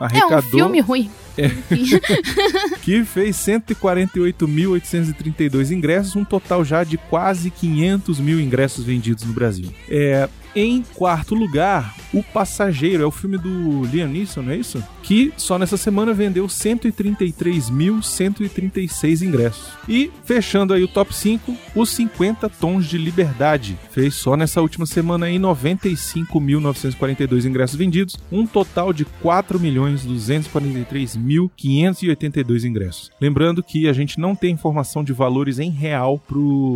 É 0.00 0.02
um 0.02 0.04
arrecadou 0.04 0.50
filme 0.50 0.80
ruim. 0.80 1.10
Enfim. 1.38 2.00
que 2.82 3.04
fez 3.04 3.36
148.832 3.36 5.70
ingressos, 5.70 6.16
um 6.16 6.24
total 6.24 6.64
já 6.64 6.82
de 6.84 6.96
quase 6.96 7.50
500 7.50 8.18
mil 8.20 8.40
ingressos 8.40 8.84
vendidos 8.84 9.24
no 9.24 9.32
Brasil. 9.32 9.72
É, 9.88 10.28
em 10.54 10.84
quarto 10.94 11.34
lugar, 11.34 11.96
O 12.12 12.22
Passageiro, 12.22 13.02
é 13.02 13.06
o 13.06 13.10
filme 13.10 13.36
do 13.36 13.84
Liam 13.84 14.08
Neeson, 14.08 14.40
não 14.42 14.52
é 14.52 14.56
isso? 14.56 14.82
Que 15.02 15.30
só 15.36 15.58
nessa 15.58 15.76
semana 15.76 16.14
vendeu 16.14 16.46
133.136 16.46 19.22
ingressos. 19.22 19.68
E 19.86 20.10
fechando 20.24 20.72
aí 20.72 20.82
o 20.82 20.88
top 20.88 21.14
5, 21.14 21.54
Os 21.74 21.90
50 21.90 22.48
Tons 22.48 22.86
de 22.86 22.96
Liberdade. 22.96 23.78
Fez 23.90 24.14
só 24.14 24.34
nessa 24.36 24.62
última 24.62 24.86
semana 24.86 25.26
aí 25.26 25.38
95.942 25.38 27.44
ingressos 27.44 27.76
vendidos, 27.76 28.16
um 28.32 28.46
total 28.46 28.90
de 28.92 29.04
4.243.582 31.28 32.64
ingressos. 32.64 33.10
Lembrando 33.20 33.62
que 33.62 33.88
a 33.88 33.92
gente 33.92 34.18
não 34.18 34.34
tem 34.34 34.52
informação 34.52 35.04
de 35.04 35.12
valores 35.12 35.58
em 35.58 35.70
real 35.70 36.20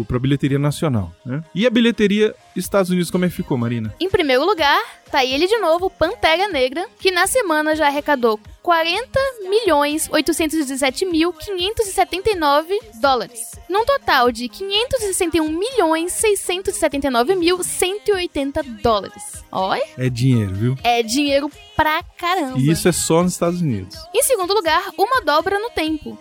para 0.06 0.16
a 0.16 0.20
bilheteria 0.20 0.58
nacional. 0.58 1.12
Né? 1.24 1.42
E 1.54 1.66
a 1.66 1.70
bilheteria 1.70 2.34
Estados 2.54 2.90
Unidos, 2.90 3.10
como 3.10 3.24
é 3.24 3.28
que 3.28 3.34
ficou, 3.34 3.56
Marina? 3.56 3.94
Em 3.98 4.08
primeiro 4.08 4.44
lugar, 4.44 4.80
tá 5.12 5.18
aí 5.18 5.32
ele 5.32 5.46
de 5.46 5.58
novo, 5.58 5.88
Pantera 5.88 6.48
Negra, 6.48 6.84
que 6.98 7.10
na 7.12 7.26
semana 7.28 7.76
já 7.76 7.86
arrecadou 7.86 8.40
40 8.62 9.18
milhões 9.48 10.08
817 10.10 11.04
mil 11.04 11.32
579 11.32 12.78
dólares. 13.00 13.52
Num 13.68 13.84
total 13.84 14.30
de 14.32 14.48
561 14.48 15.48
milhões 15.48 16.12
679 16.12 17.34
mil 17.34 17.62
180 17.62 18.62
dólares. 18.82 19.44
Olha, 19.50 19.82
É 19.98 20.08
dinheiro, 20.08 20.54
viu? 20.54 20.76
é 20.82 21.02
dinheiro 21.02 21.50
pra 21.76 22.02
caramba. 22.16 22.58
E 22.58 22.70
isso 22.70 22.88
é 22.88 22.92
só 22.92 23.22
nos 23.22 23.32
Estados 23.32 23.60
Unidos. 23.60 23.96
Em 24.14 24.22
segundo 24.22 24.54
lugar, 24.54 24.90
Uma 24.96 25.20
Dobra 25.22 25.58
no 25.58 25.70
Tempo, 25.70 26.18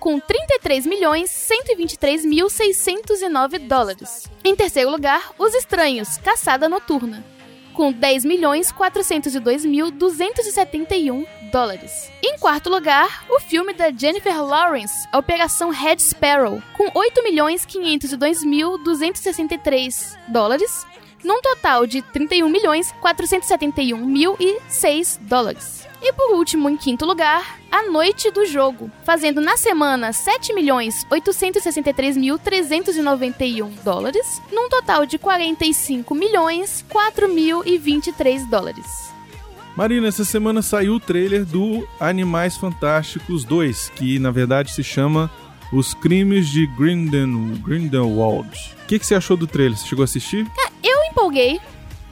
com 0.00 0.18
33 0.18 0.86
milhões 0.86 1.30
123 1.30 2.24
mil 2.24 2.48
609 2.50 3.58
dólares. 3.60 4.26
Em 4.44 4.56
terceiro 4.56 4.90
lugar, 4.90 5.32
Os 5.38 5.54
Estranhos, 5.54 6.16
Caçada 6.18 6.68
Noturna, 6.68 7.24
com 7.72 7.92
10 7.92 8.24
milhões 8.24 8.70
402 8.70 9.64
mil 9.64 9.90
271 9.90 11.24
dólares. 11.50 12.10
Em 12.22 12.38
quarto 12.38 12.70
lugar, 12.70 13.24
o 13.28 13.38
filme 13.40 13.74
da 13.74 13.90
Jennifer 13.90 14.42
Lawrence, 14.42 15.06
Operação 15.12 15.70
Red 15.70 15.98
Sparrow, 15.98 16.62
com 16.72 16.90
8 16.94 17.22
milhões 17.22 17.64
502 17.66 18.44
mil 18.44 18.78
263 18.78 20.18
dólares, 20.28 20.86
num 21.24 21.40
total 21.40 21.86
de 21.86 22.02
31 22.02 22.48
milhões 22.48 22.92
471 23.00 23.96
mil 24.04 24.36
e 24.38 24.58
6 24.68 25.20
dólares. 25.22 25.86
E 26.04 26.12
por 26.14 26.34
último, 26.34 26.68
em 26.68 26.76
quinto 26.76 27.06
lugar, 27.06 27.60
A 27.70 27.88
Noite 27.88 28.28
do 28.32 28.44
Jogo, 28.44 28.90
fazendo 29.04 29.40
na 29.40 29.56
semana 29.56 30.12
7 30.12 30.52
milhões 30.52 31.06
863 31.08 32.16
mil 32.16 32.38
391 32.40 33.70
dólares, 33.84 34.42
num 34.50 34.68
total 34.68 35.06
de 35.06 35.16
45 35.16 36.12
milhões 36.12 36.84
4 36.88 37.28
mil 37.28 37.62
e 37.64 37.78
23 37.78 38.46
dólares. 38.48 39.12
Marina, 39.76 40.08
essa 40.08 40.24
semana 40.24 40.60
saiu 40.60 40.94
o 40.94 41.00
trailer 41.00 41.44
do 41.44 41.88
Animais 42.00 42.56
Fantásticos 42.56 43.44
2, 43.44 43.90
que 43.90 44.18
na 44.18 44.32
verdade 44.32 44.72
se 44.72 44.82
chama 44.82 45.30
Os 45.72 45.94
Crimes 45.94 46.48
de 46.48 46.66
Grindelwald. 46.66 48.50
O 48.82 48.86
que, 48.86 48.98
que 48.98 49.06
você 49.06 49.14
achou 49.14 49.36
do 49.36 49.46
trailer? 49.46 49.78
Você 49.78 49.86
chegou 49.86 50.02
a 50.02 50.04
assistir? 50.04 50.46
Eu 51.12 51.22
empolguei, 51.22 51.60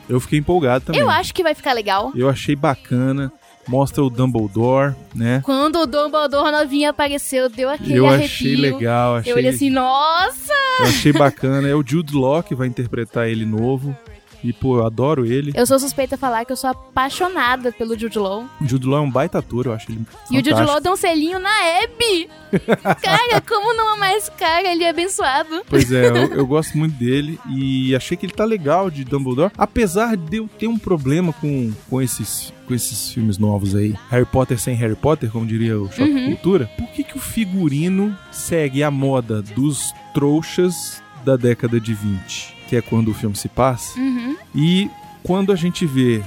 Eu 0.08 0.20
fiquei 0.20 0.38
empolgado 0.38 0.84
também. 0.86 1.00
eu 1.00 1.08
acho 1.08 1.32
que 1.32 1.42
vai 1.42 1.54
ficar 1.54 1.72
legal. 1.72 2.12
Eu 2.14 2.28
achei 2.28 2.54
bacana. 2.54 3.32
Mostra 3.68 4.02
o 4.02 4.10
Dumbledore, 4.10 4.94
né? 5.14 5.40
Quando 5.44 5.76
o 5.80 5.86
Dumbledore 5.86 6.50
novinho 6.50 6.90
apareceu, 6.90 7.48
deu 7.48 7.70
aquele 7.70 7.96
eu 7.98 8.06
arrepio. 8.06 8.24
achei 8.26 8.56
legal, 8.56 9.16
achei, 9.16 9.32
Eu 9.32 9.36
olhei 9.36 9.50
assim, 9.50 9.70
nossa! 9.70 10.52
eu 10.80 10.86
achei 10.86 11.12
bacana. 11.12 11.68
É 11.68 11.74
o 11.74 11.84
Jude 11.86 12.14
Law 12.16 12.42
que 12.42 12.54
vai 12.54 12.66
interpretar 12.66 13.28
ele 13.28 13.44
novo. 13.44 13.96
E, 14.42 14.52
pô, 14.52 14.78
eu 14.78 14.86
adoro 14.86 15.26
ele. 15.26 15.52
Eu 15.54 15.66
sou 15.66 15.78
suspeita 15.78 16.14
a 16.14 16.18
falar 16.18 16.44
que 16.44 16.52
eu 16.52 16.56
sou 16.56 16.70
apaixonada 16.70 17.72
pelo 17.72 17.98
Jude 17.98 18.18
Law. 18.18 18.44
O 18.60 18.66
Jude 18.66 18.86
Law 18.86 18.98
é 19.00 19.02
um 19.02 19.10
baita 19.10 19.38
ator, 19.38 19.66
eu 19.66 19.72
acho 19.72 19.90
ele 19.90 20.00
E 20.30 20.34
o 20.34 20.36
Jude 20.36 20.50
fantástico. 20.50 20.72
Law 20.72 20.80
deu 20.80 20.92
um 20.92 20.96
selinho 20.96 21.38
na 21.38 21.50
Abby. 21.82 22.28
cara, 23.02 23.40
como 23.40 23.74
não 23.74 23.88
amar 23.94 24.16
esse 24.16 24.30
cara? 24.32 24.70
Ele 24.70 24.84
é 24.84 24.90
abençoado. 24.90 25.62
Pois 25.68 25.90
é, 25.92 26.08
eu, 26.08 26.14
eu 26.34 26.46
gosto 26.46 26.76
muito 26.78 26.94
dele 26.96 27.38
e 27.54 27.94
achei 27.94 28.16
que 28.16 28.26
ele 28.26 28.32
tá 28.32 28.44
legal 28.44 28.90
de 28.90 29.04
Dumbledore, 29.04 29.52
apesar 29.56 30.16
de 30.16 30.38
eu 30.38 30.48
ter 30.58 30.66
um 30.66 30.78
problema 30.78 31.32
com, 31.34 31.72
com, 31.88 32.00
esses, 32.00 32.52
com 32.66 32.74
esses 32.74 33.10
filmes 33.10 33.38
novos 33.38 33.74
aí. 33.74 33.94
Harry 34.10 34.26
Potter 34.26 34.58
sem 34.58 34.74
Harry 34.74 34.96
Potter, 34.96 35.30
como 35.30 35.46
diria 35.46 35.78
o 35.78 35.86
Choque 35.90 36.10
Uhum. 36.10 36.26
Cultura. 36.34 36.68
Por 36.76 36.88
que, 36.88 37.04
que 37.04 37.16
o 37.16 37.20
figurino 37.20 38.16
segue 38.32 38.82
a 38.82 38.90
moda 38.90 39.42
dos 39.42 39.92
trouxas 40.14 41.02
da 41.24 41.36
década 41.36 41.78
de 41.80 41.92
20, 41.94 42.56
que 42.70 42.76
é 42.76 42.80
quando 42.80 43.08
o 43.08 43.14
filme 43.14 43.34
se 43.34 43.48
passa? 43.48 43.98
Uhum. 43.98 44.36
E 44.54 44.88
quando 45.24 45.52
a 45.52 45.56
gente 45.56 45.84
vê 45.84 46.22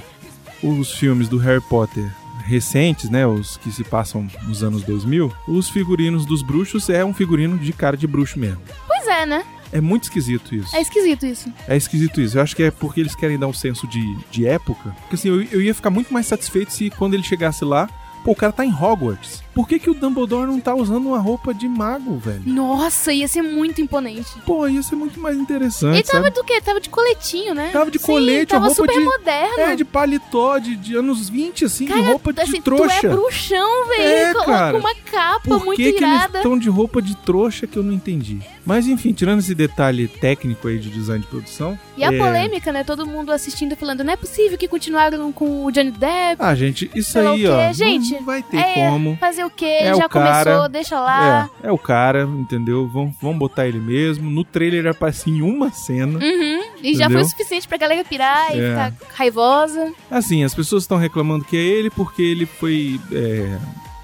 os 0.62 0.92
filmes 0.92 1.26
do 1.26 1.38
Harry 1.38 1.62
Potter 1.62 2.04
recentes, 2.44 3.08
né, 3.08 3.26
os 3.26 3.56
que 3.56 3.72
se 3.72 3.82
passam 3.82 4.28
nos 4.42 4.62
anos 4.62 4.82
2000, 4.82 5.32
os 5.48 5.70
figurinos 5.70 6.26
dos 6.26 6.42
bruxos 6.42 6.90
é 6.90 7.02
um 7.02 7.14
figurino 7.14 7.56
de 7.56 7.72
cara 7.72 7.96
de 7.96 8.06
bruxo 8.06 8.38
mesmo. 8.38 8.60
Pois 8.86 9.06
é, 9.08 9.24
né? 9.24 9.42
É 9.72 9.80
muito 9.80 10.04
esquisito 10.04 10.54
isso. 10.54 10.76
É 10.76 10.82
esquisito 10.82 11.24
isso. 11.24 11.52
É 11.66 11.76
esquisito 11.78 12.20
isso. 12.20 12.36
Eu 12.36 12.42
acho 12.42 12.54
que 12.54 12.62
é 12.62 12.70
porque 12.70 13.00
eles 13.00 13.14
querem 13.14 13.38
dar 13.38 13.46
um 13.46 13.54
senso 13.54 13.88
de, 13.88 14.02
de 14.30 14.46
época. 14.46 14.94
Porque 15.00 15.14
assim, 15.14 15.28
eu, 15.28 15.42
eu 15.44 15.62
ia 15.62 15.74
ficar 15.74 15.88
muito 15.88 16.12
mais 16.12 16.26
satisfeito 16.26 16.74
se 16.74 16.90
quando 16.90 17.14
ele 17.14 17.22
chegasse 17.22 17.64
lá, 17.64 17.88
pô, 18.22 18.32
o 18.32 18.36
cara 18.36 18.52
tá 18.52 18.66
em 18.66 18.70
Hogwarts. 18.72 19.42
Por 19.54 19.68
que, 19.68 19.78
que 19.78 19.88
o 19.88 19.94
Dumbledore 19.94 20.46
não 20.46 20.58
tá 20.60 20.74
usando 20.74 21.06
uma 21.06 21.18
roupa 21.18 21.54
de 21.54 21.68
mago, 21.68 22.16
velho? 22.18 22.42
Nossa, 22.44 23.12
ia 23.12 23.28
ser 23.28 23.42
muito 23.42 23.80
imponente. 23.80 24.28
Pô, 24.44 24.66
ia 24.66 24.82
ser 24.82 24.96
muito 24.96 25.20
mais 25.20 25.36
interessante, 25.36 25.94
Ele 25.94 26.02
tava 26.02 26.24
sabe? 26.24 26.34
do 26.36 26.44
quê? 26.44 26.60
Tava 26.60 26.80
de 26.80 26.88
coletinho, 26.88 27.54
né? 27.54 27.70
Tava 27.72 27.90
de 27.90 27.98
Sim, 27.98 28.06
colete, 28.06 28.46
tava 28.46 28.66
roupa 28.66 28.82
super 28.82 28.98
de- 28.98 29.04
moderno. 29.04 29.60
É, 29.60 29.76
de 29.76 29.84
paletó, 29.84 30.58
de, 30.58 30.74
de 30.76 30.96
anos 30.96 31.28
20, 31.28 31.64
assim, 31.66 31.86
Cara, 31.86 32.00
de 32.02 32.06
roupa 32.08 32.32
de 32.32 32.40
assim, 32.40 32.60
trouxa. 32.60 33.00
Tu 33.00 33.06
é 33.06 33.10
bruxão, 33.10 33.88
velho. 33.88 34.02
É, 34.02 34.34
com, 34.34 34.44
cara. 34.44 34.72
com 34.72 34.78
uma 34.80 34.94
capa 34.94 35.40
Por 35.48 35.64
muito 35.64 35.76
que, 35.76 35.92
que 35.92 36.04
eles 36.04 36.16
irada. 36.16 36.38
estão 36.38 36.58
de 36.58 36.68
roupa 36.68 37.00
de 37.00 37.14
trouxa 37.16 37.66
que 37.66 37.76
eu 37.76 37.82
não 37.82 37.92
entendi? 37.92 38.40
Mas 38.66 38.86
enfim, 38.88 39.12
tirando 39.12 39.38
esse 39.40 39.54
detalhe 39.54 40.08
técnico 40.08 40.66
aí 40.68 40.78
de 40.78 40.90
design 40.90 41.22
de 41.22 41.28
produção. 41.30 41.78
E 41.96 42.02
a 42.02 42.12
é- 42.12 42.18
polêmica, 42.18 42.72
né? 42.72 42.82
Todo 42.82 43.06
mundo 43.06 43.30
assistindo 43.30 43.76
falando, 43.76 44.02
não 44.02 44.12
é 44.12 44.16
possível 44.16 44.58
que 44.58 44.66
continuaram 44.66 45.30
com 45.32 45.64
o 45.64 45.70
Johnny 45.70 45.90
Depp. 45.92 46.36
Ah, 46.38 46.54
gente, 46.54 46.90
isso 46.94 47.16
aí, 47.18 47.46
ó. 47.46 47.56
não- 47.66 47.72
Gente, 47.74 48.14
não 48.14 48.24
vai 48.24 48.42
ter 48.42 48.56
é, 48.56 48.74
como. 48.90 49.16
Fazer 49.20 49.43
o 49.44 49.50
quê? 49.50 49.64
É 49.64 49.94
Já 49.94 50.06
o 50.06 50.08
cara. 50.08 50.44
começou, 50.44 50.68
deixa 50.68 51.00
lá. 51.00 51.48
É, 51.62 51.68
é 51.68 51.72
o 51.72 51.78
cara, 51.78 52.22
entendeu? 52.24 52.88
Vamos, 52.88 53.14
vamos 53.20 53.38
botar 53.38 53.66
ele 53.66 53.78
mesmo. 53.78 54.30
No 54.30 54.44
trailer 54.44 54.86
aparece 54.86 55.30
em 55.30 55.42
uma 55.42 55.70
cena. 55.70 56.18
Uhum. 56.18 56.60
E 56.82 56.94
já 56.94 57.04
Entendeu? 57.06 57.10
foi 57.10 57.22
o 57.22 57.24
suficiente 57.30 57.66
pra 57.68 57.78
galera 57.78 58.04
pirar 58.04 58.54
e 58.54 58.60
É. 58.60 58.68
ficar 58.68 58.92
raivosa. 59.16 59.92
Assim, 60.10 60.44
as 60.44 60.54
pessoas 60.54 60.82
estão 60.84 60.98
reclamando 60.98 61.44
que 61.44 61.56
é 61.56 61.60
ele 61.60 61.90
porque 61.90 62.22
ele 62.22 62.46
foi. 62.46 63.00
é, 63.12 63.58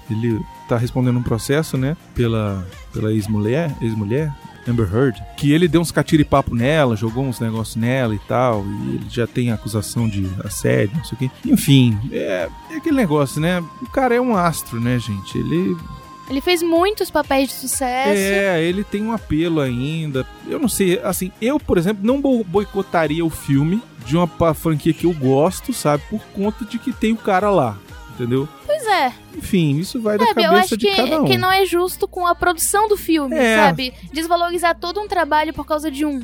ele 0.09 0.39
tá 0.67 0.77
respondendo 0.77 1.17
um 1.19 1.23
processo, 1.23 1.77
né? 1.77 1.95
Pela, 2.15 2.65
pela 2.93 3.11
ex-mulher, 3.13 3.71
ex-mulher, 3.81 4.31
Amber 4.67 4.87
Heard, 4.93 5.21
que 5.37 5.51
ele 5.51 5.67
deu 5.67 5.81
uns 5.81 5.91
catiripapo 5.91 6.53
nela, 6.55 6.95
jogou 6.95 7.23
uns 7.23 7.39
negócios 7.39 7.75
nela 7.75 8.13
e 8.15 8.19
tal, 8.27 8.63
e 8.65 8.95
ele 8.95 9.05
já 9.09 9.25
tem 9.27 9.51
acusação 9.51 10.07
de 10.07 10.27
assédio, 10.43 10.95
não 10.97 11.03
sei 11.03 11.15
o 11.15 11.19
quê. 11.19 11.31
Enfim, 11.45 11.97
é, 12.11 12.47
é 12.69 12.75
aquele 12.77 12.95
negócio, 12.95 13.41
né? 13.41 13.59
O 13.81 13.87
cara 13.89 14.15
é 14.15 14.21
um 14.21 14.35
astro, 14.35 14.79
né, 14.79 14.99
gente? 14.99 15.37
Ele 15.37 15.75
Ele 16.29 16.41
fez 16.41 16.61
muitos 16.63 17.09
papéis 17.09 17.49
de 17.49 17.55
sucesso. 17.55 18.11
É, 18.21 18.63
ele 18.63 18.83
tem 18.83 19.01
um 19.03 19.11
apelo 19.11 19.59
ainda. 19.59 20.25
Eu 20.47 20.59
não 20.59 20.69
sei, 20.69 20.99
assim, 21.03 21.31
eu, 21.41 21.59
por 21.59 21.77
exemplo, 21.77 22.05
não 22.05 22.21
bo- 22.21 22.43
boicotaria 22.43 23.25
o 23.25 23.29
filme 23.29 23.81
de 24.05 24.15
uma 24.15 24.53
franquia 24.53 24.93
que 24.93 25.05
eu 25.05 25.13
gosto, 25.13 25.73
sabe? 25.73 26.03
Por 26.09 26.21
conta 26.33 26.63
de 26.65 26.79
que 26.79 26.91
tem 26.93 27.11
o 27.13 27.17
cara 27.17 27.49
lá, 27.49 27.77
entendeu? 28.15 28.47
É. 28.91 29.11
Enfim, 29.37 29.77
isso 29.77 30.01
vai 30.01 30.17
da 30.17 30.25
Sabe, 30.25 30.41
eu 30.43 30.49
cabeça 30.49 30.65
acho 30.65 30.77
de 30.77 30.87
que, 30.87 30.95
cada 30.95 31.21
um. 31.21 31.25
que 31.25 31.37
não 31.37 31.51
é 31.51 31.65
justo 31.65 32.07
com 32.07 32.27
a 32.27 32.35
produção 32.35 32.87
do 32.87 32.97
filme, 32.97 33.35
É. 33.35 33.55
sabe? 33.57 33.93
Desvalorizar 34.11 34.77
todo 34.79 34.99
um 34.99 35.07
trabalho 35.07 35.53
por 35.53 35.65
causa 35.65 35.89
de 35.89 36.05
um. 36.05 36.21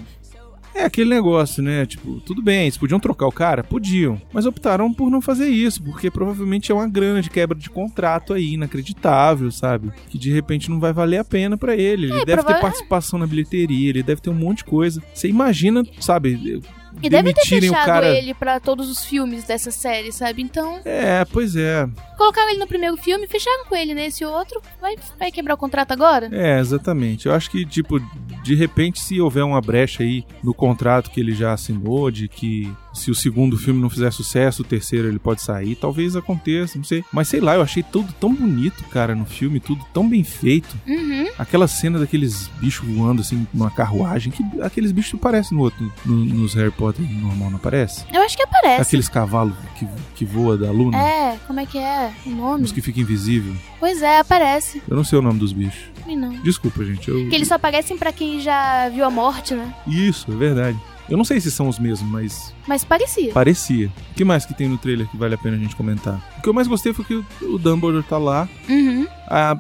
É 0.76 0.84
aquele 0.84 1.10
negócio, 1.10 1.64
né? 1.64 1.88
Tipo, 1.88 2.20
tudo 2.22 2.40
bem, 2.40 2.64
eles 2.64 2.78
podiam 2.78 3.00
trocar 3.00 3.26
o 3.26 3.32
cara? 3.32 3.64
Podiam. 3.64 4.22
Mas 4.32 4.46
optaram 4.46 4.94
por 4.94 5.10
não 5.10 5.20
fazer 5.22 5.50
isso, 5.50 5.82
porque 5.82 6.12
provavelmente 6.12 6.72
é 6.72 6.76
uma 6.76 6.88
grande 6.88 7.32
quebra 7.32 7.58
de 7.58 7.68
contrato 7.68 8.32
aí, 8.34 8.54
inacreditável, 8.54 9.50
sabe? 9.52 9.92
Que 10.08 10.20
de 10.20 10.32
repente 10.32 10.70
não 10.70 10.80
vai 10.80 10.94
valer 10.94 11.18
a 11.18 11.26
pena 11.26 11.58
pra 11.58 11.76
ele. 11.76 12.06
Ele 12.12 12.22
É, 12.22 12.26
deve 12.26 12.44
prova- 12.44 12.54
ter 12.54 12.62
participação 12.62 13.18
na 13.18 13.26
bilheteria, 13.26 13.90
ele 13.90 14.04
deve 14.04 14.22
ter 14.22 14.30
um 14.30 14.36
monte 14.36 14.60
de 14.60 14.66
coisa. 14.66 15.02
Você 15.16 15.28
imagina, 15.28 15.84
sabe? 16.00 16.62
E 17.02 17.10
deve 17.10 17.34
ter 17.34 17.46
fechado 17.46 17.86
cara. 17.86 18.08
ele 18.08 18.34
pra 18.34 18.60
todos 18.60 18.90
os 18.90 19.06
filmes 19.06 19.44
dessa 19.44 19.72
série, 19.72 20.12
sabe? 20.12 20.42
Então, 20.42 20.80
É, 20.86 21.24
pois 21.26 21.56
é. 21.56 21.88
colocaram 22.18 22.50
ele 22.50 22.60
no 22.60 22.68
primeiro 22.68 22.98
filme, 22.98 23.28
fecharam 23.28 23.66
com 23.66 23.76
ele 23.76 23.94
nesse 23.94 24.26
outro, 24.26 24.62
vai, 24.82 24.96
vai 25.20 25.32
quebrar 25.32 25.54
o 25.54 25.58
contrato 25.58 25.92
agora? 25.92 26.30
É, 26.32 26.60
exatamente. 26.60 27.28
Eu 27.28 27.34
acho 27.34 27.50
que, 27.52 27.66
tipo, 27.66 28.00
de 28.44 28.56
repente, 28.56 29.00
se 29.00 29.20
houver 29.22 29.44
uma 29.44 29.62
brecha 29.62 30.04
aí 30.04 30.24
no 30.44 30.54
contrato 30.54 31.12
que 31.12 31.20
ele 31.20 31.34
já 31.34 31.54
assinou, 31.54 32.10
de 32.10 32.28
que 32.28 32.72
se 32.98 33.12
o 33.12 33.16
segundo 33.16 33.58
filme 33.58 33.80
não 33.82 33.90
fizer 33.90 34.12
sucesso, 34.12 34.62
o 34.62 34.66
terceiro 34.66 35.08
ele 35.08 35.20
pode 35.20 35.42
sair, 35.42 35.76
talvez 35.76 36.16
aconteça, 36.16 36.78
não 36.78 36.84
sei. 36.86 37.04
Mas 37.12 37.28
sei 37.28 37.40
lá, 37.40 37.56
eu 37.56 37.62
achei 37.62 37.84
tudo 37.84 38.12
tão 38.20 38.34
bonito, 38.34 38.84
cara, 38.86 39.16
no 39.16 39.26
filme, 39.26 39.60
tudo 39.60 39.84
tão 39.94 40.08
bem 40.08 40.24
feito. 40.24 40.76
Uhum. 40.88 41.28
Aquela 41.38 41.68
cena 41.68 42.00
daqueles 42.00 42.48
bichos 42.60 42.88
voando, 42.88 43.22
assim, 43.22 43.48
numa 43.54 43.70
carruagem, 43.72 44.32
que 44.32 44.44
aqueles 44.62 44.92
bichos 44.92 45.20
parecem 45.20 45.58
no 45.58 45.64
outro, 45.64 45.92
no- 46.06 46.26
nos 46.26 46.54
Harry 46.56 46.72
Potter 46.72 47.06
normal, 47.22 47.50
não 47.52 47.58
aparece? 47.58 48.04
Eu 48.14 48.22
acho 48.22 48.36
que 48.36 48.44
aparece. 48.44 48.82
Aqueles 48.82 49.08
cavalos 49.10 49.54
que, 49.78 49.88
que 50.16 50.26
voa 50.26 50.58
da 50.58 50.72
luna, 50.72 50.98
É, 50.98 51.38
como 51.48 51.60
é 51.60 51.66
que 51.66 51.78
é 51.78 52.12
o 52.26 52.30
nome? 52.30 52.64
os 52.64 52.72
que 52.72 52.82
ficam 52.82 53.02
invisível. 53.04 53.54
Pois 53.80 54.02
é, 54.02 54.20
aparece. 54.20 54.82
Eu 54.88 54.96
não 54.98 55.04
sei 55.04 55.20
o 55.20 55.22
nome 55.22 55.40
dos 55.40 55.54
bichos. 55.54 55.84
Não. 56.08 56.30
Desculpa, 56.42 56.84
gente. 56.86 57.08
Eu... 57.10 57.30
Que 57.30 57.36
eles 57.36 57.48
só 57.48 57.56
aparecem 57.56 57.98
pra 57.98 58.12
quem 58.14 58.40
já 58.40 58.90
viu 58.90 59.04
a 59.06 59.10
morte, 59.10 59.54
né? 59.54 59.74
Isso, 59.86 60.32
é 60.32 60.36
verdade. 60.36 60.78
Eu 61.10 61.18
não 61.18 61.24
sei 61.24 61.40
se 61.40 61.50
são 61.50 61.68
os 61.70 61.80
mesmos, 61.80 62.10
mas 62.12 62.54
Mas 62.68 62.84
parecia. 62.84 63.32
parecia. 63.32 63.88
O 64.12 64.14
que 64.16 64.26
mais 64.26 64.46
que 64.46 64.54
tem 64.54 64.68
no 64.68 64.78
trailer 64.78 65.08
que 65.08 65.16
vale 65.18 65.36
a 65.36 65.38
pena 65.38 65.56
a 65.56 65.60
gente 65.60 65.76
comentar? 65.76 66.22
O 66.38 66.42
que 66.42 66.50
eu 66.50 66.54
mais 66.54 66.68
gostei 66.68 66.94
foi 66.94 67.06
que 67.06 67.14
o- 67.46 67.58
Dumbledore 67.58 68.04
tá 68.04 68.18
lá. 68.18 68.48
Uhum. 68.68 69.08
Ah, 69.28 69.56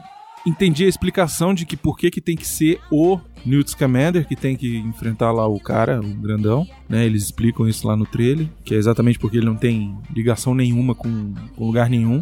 entendi 0.45 0.83
a 0.85 0.89
explicação 0.89 1.53
de 1.53 1.65
que 1.65 1.77
por 1.77 1.97
que, 1.97 2.09
que 2.11 2.19
tem 2.21 2.35
que 2.35 2.47
ser 2.47 2.79
o 2.91 3.19
Newt 3.45 3.71
Scamander 3.71 4.27
que 4.27 4.35
tem 4.35 4.55
que 4.57 4.77
enfrentar 4.77 5.31
lá 5.31 5.47
o 5.47 5.59
cara, 5.59 6.01
o 6.01 6.13
grandão, 6.15 6.67
né? 6.89 7.05
Eles 7.05 7.23
explicam 7.23 7.67
isso 7.67 7.87
lá 7.87 7.95
no 7.95 8.05
trailer, 8.05 8.47
que 8.65 8.73
é 8.75 8.77
exatamente 8.77 9.17
porque 9.17 9.37
ele 9.37 9.45
não 9.45 9.55
tem 9.55 9.97
ligação 10.13 10.53
nenhuma 10.53 10.93
com, 10.93 11.33
com 11.55 11.65
lugar 11.65 11.89
nenhum. 11.89 12.21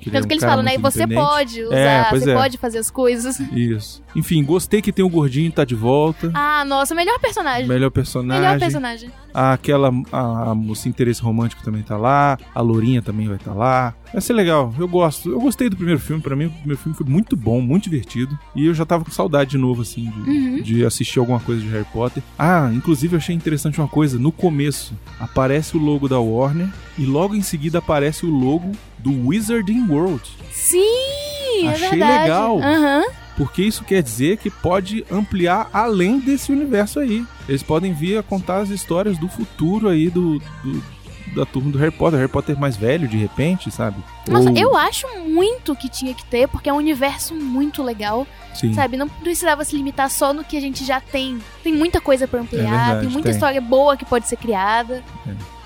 Que 0.00 0.08
é 0.08 0.12
Tanto 0.12 0.24
um 0.24 0.28
que 0.28 0.34
eles 0.34 0.44
falam, 0.44 0.62
né? 0.64 0.78
Você 0.78 1.06
pode 1.06 1.62
usar, 1.62 1.76
É, 1.76 2.10
você 2.10 2.30
é. 2.30 2.34
pode 2.34 2.56
fazer 2.58 2.78
as 2.78 2.90
coisas. 2.90 3.38
Isso. 3.52 4.02
Enfim, 4.16 4.42
gostei 4.42 4.80
que 4.80 4.90
tem 4.92 5.04
o 5.04 5.08
gordinho 5.08 5.52
tá 5.52 5.64
de 5.64 5.74
volta. 5.74 6.30
Ah, 6.34 6.64
nossa, 6.64 6.94
melhor 6.94 7.18
personagem. 7.20 7.66
Melhor 7.66 7.90
personagem. 7.90 8.42
Melhor 8.42 8.58
personagem. 8.58 9.10
Aquela 9.32 9.92
a, 10.10 10.50
a 10.50 10.54
moça 10.54 10.88
interesse 10.88 11.22
romântico 11.22 11.62
também 11.62 11.82
tá 11.82 11.96
lá, 11.96 12.36
a 12.54 12.60
Lourinha 12.60 13.00
também 13.02 13.28
vai 13.28 13.36
estar 13.36 13.52
lá. 13.54 13.94
Vai 14.12 14.20
ser 14.20 14.32
legal, 14.32 14.74
eu 14.78 14.88
gosto. 14.88 15.30
Eu 15.30 15.40
gostei 15.40 15.68
do 15.68 15.76
primeiro 15.76 16.00
filme, 16.00 16.20
pra 16.20 16.34
mim 16.34 16.46
o 16.46 16.50
primeiro 16.50 16.78
filme 16.82 16.96
foi 16.96 17.06
muito 17.06 17.36
bom, 17.36 17.60
muito 17.60 17.84
divertido. 17.84 18.36
E 18.56 18.66
eu 18.66 18.74
já 18.74 18.84
tava 18.84 19.04
com 19.04 19.10
saudade 19.12 19.50
de 19.50 19.58
novo, 19.58 19.82
assim, 19.82 20.10
de, 20.10 20.30
Uhum. 20.30 20.62
de 20.62 20.84
assistir 20.84 21.18
alguma 21.20 21.38
coisa 21.38 21.60
de 21.60 21.68
Harry 21.68 21.86
Potter. 21.92 22.22
Ah, 22.38 22.70
inclusive 22.74 23.14
eu 23.14 23.18
achei 23.18 23.34
interessante 23.36 23.78
uma 23.80 23.86
coisa: 23.88 24.18
no 24.18 24.32
começo 24.32 24.94
aparece 25.20 25.76
o 25.76 25.80
logo 25.80 26.08
da 26.08 26.18
Warner 26.18 26.68
e 26.98 27.04
logo 27.06 27.34
em 27.36 27.42
seguida 27.42 27.78
aparece 27.78 28.26
o 28.26 28.30
logo 28.30 28.72
do 29.02 29.28
Wizarding 29.28 29.86
World. 29.88 30.22
Sim, 30.52 31.66
é 31.66 31.68
Achei 31.68 31.90
verdade. 31.90 32.22
legal. 32.22 32.58
Aham. 32.62 33.02
Porque 33.36 33.62
isso 33.62 33.84
quer 33.84 34.02
dizer 34.02 34.36
que 34.36 34.50
pode 34.50 35.04
ampliar 35.10 35.70
além 35.72 36.18
desse 36.20 36.52
universo 36.52 37.00
aí. 37.00 37.24
Eles 37.48 37.62
podem 37.62 37.92
vir 37.94 38.18
a 38.18 38.22
contar 38.22 38.58
as 38.58 38.68
histórias 38.68 39.16
do 39.18 39.28
futuro 39.28 39.88
aí 39.88 40.10
do, 40.10 40.38
do- 40.62 41.00
da 41.34 41.46
turma 41.46 41.70
do 41.70 41.78
Harry 41.78 41.92
Potter. 41.92 42.18
Harry 42.18 42.30
Potter 42.30 42.58
mais 42.58 42.76
velho, 42.76 43.08
de 43.08 43.16
repente, 43.16 43.70
sabe? 43.70 43.96
Nossa, 44.28 44.50
Ou- 44.50 44.56
eu 44.56 44.76
acho 44.76 45.06
muito 45.26 45.74
que 45.76 45.88
tinha 45.88 46.12
que 46.12 46.24
ter, 46.24 46.48
porque 46.48 46.68
é 46.68 46.72
um 46.72 46.76
universo 46.76 47.34
muito 47.34 47.82
legal, 47.82 48.26
Sim. 48.54 48.74
sabe? 48.74 48.96
Não 48.98 49.08
precisava 49.08 49.64
se 49.64 49.74
limitar 49.76 50.10
só 50.10 50.34
no 50.34 50.44
que 50.44 50.56
a 50.56 50.60
gente 50.60 50.84
já 50.84 51.00
tem. 51.00 51.38
Tem 51.62 51.72
muita 51.72 52.00
coisa 52.00 52.26
pra 52.28 52.40
ampliar, 52.40 52.64
É 52.66 52.70
verdade, 52.76 53.00
tem 53.02 53.08
muita 53.10 53.28
tem. 53.28 53.32
história 53.32 53.60
boa 53.60 53.96
que 53.96 54.04
pode 54.04 54.28
ser 54.28 54.36
criada. 54.36 55.02
É. 55.26 55.59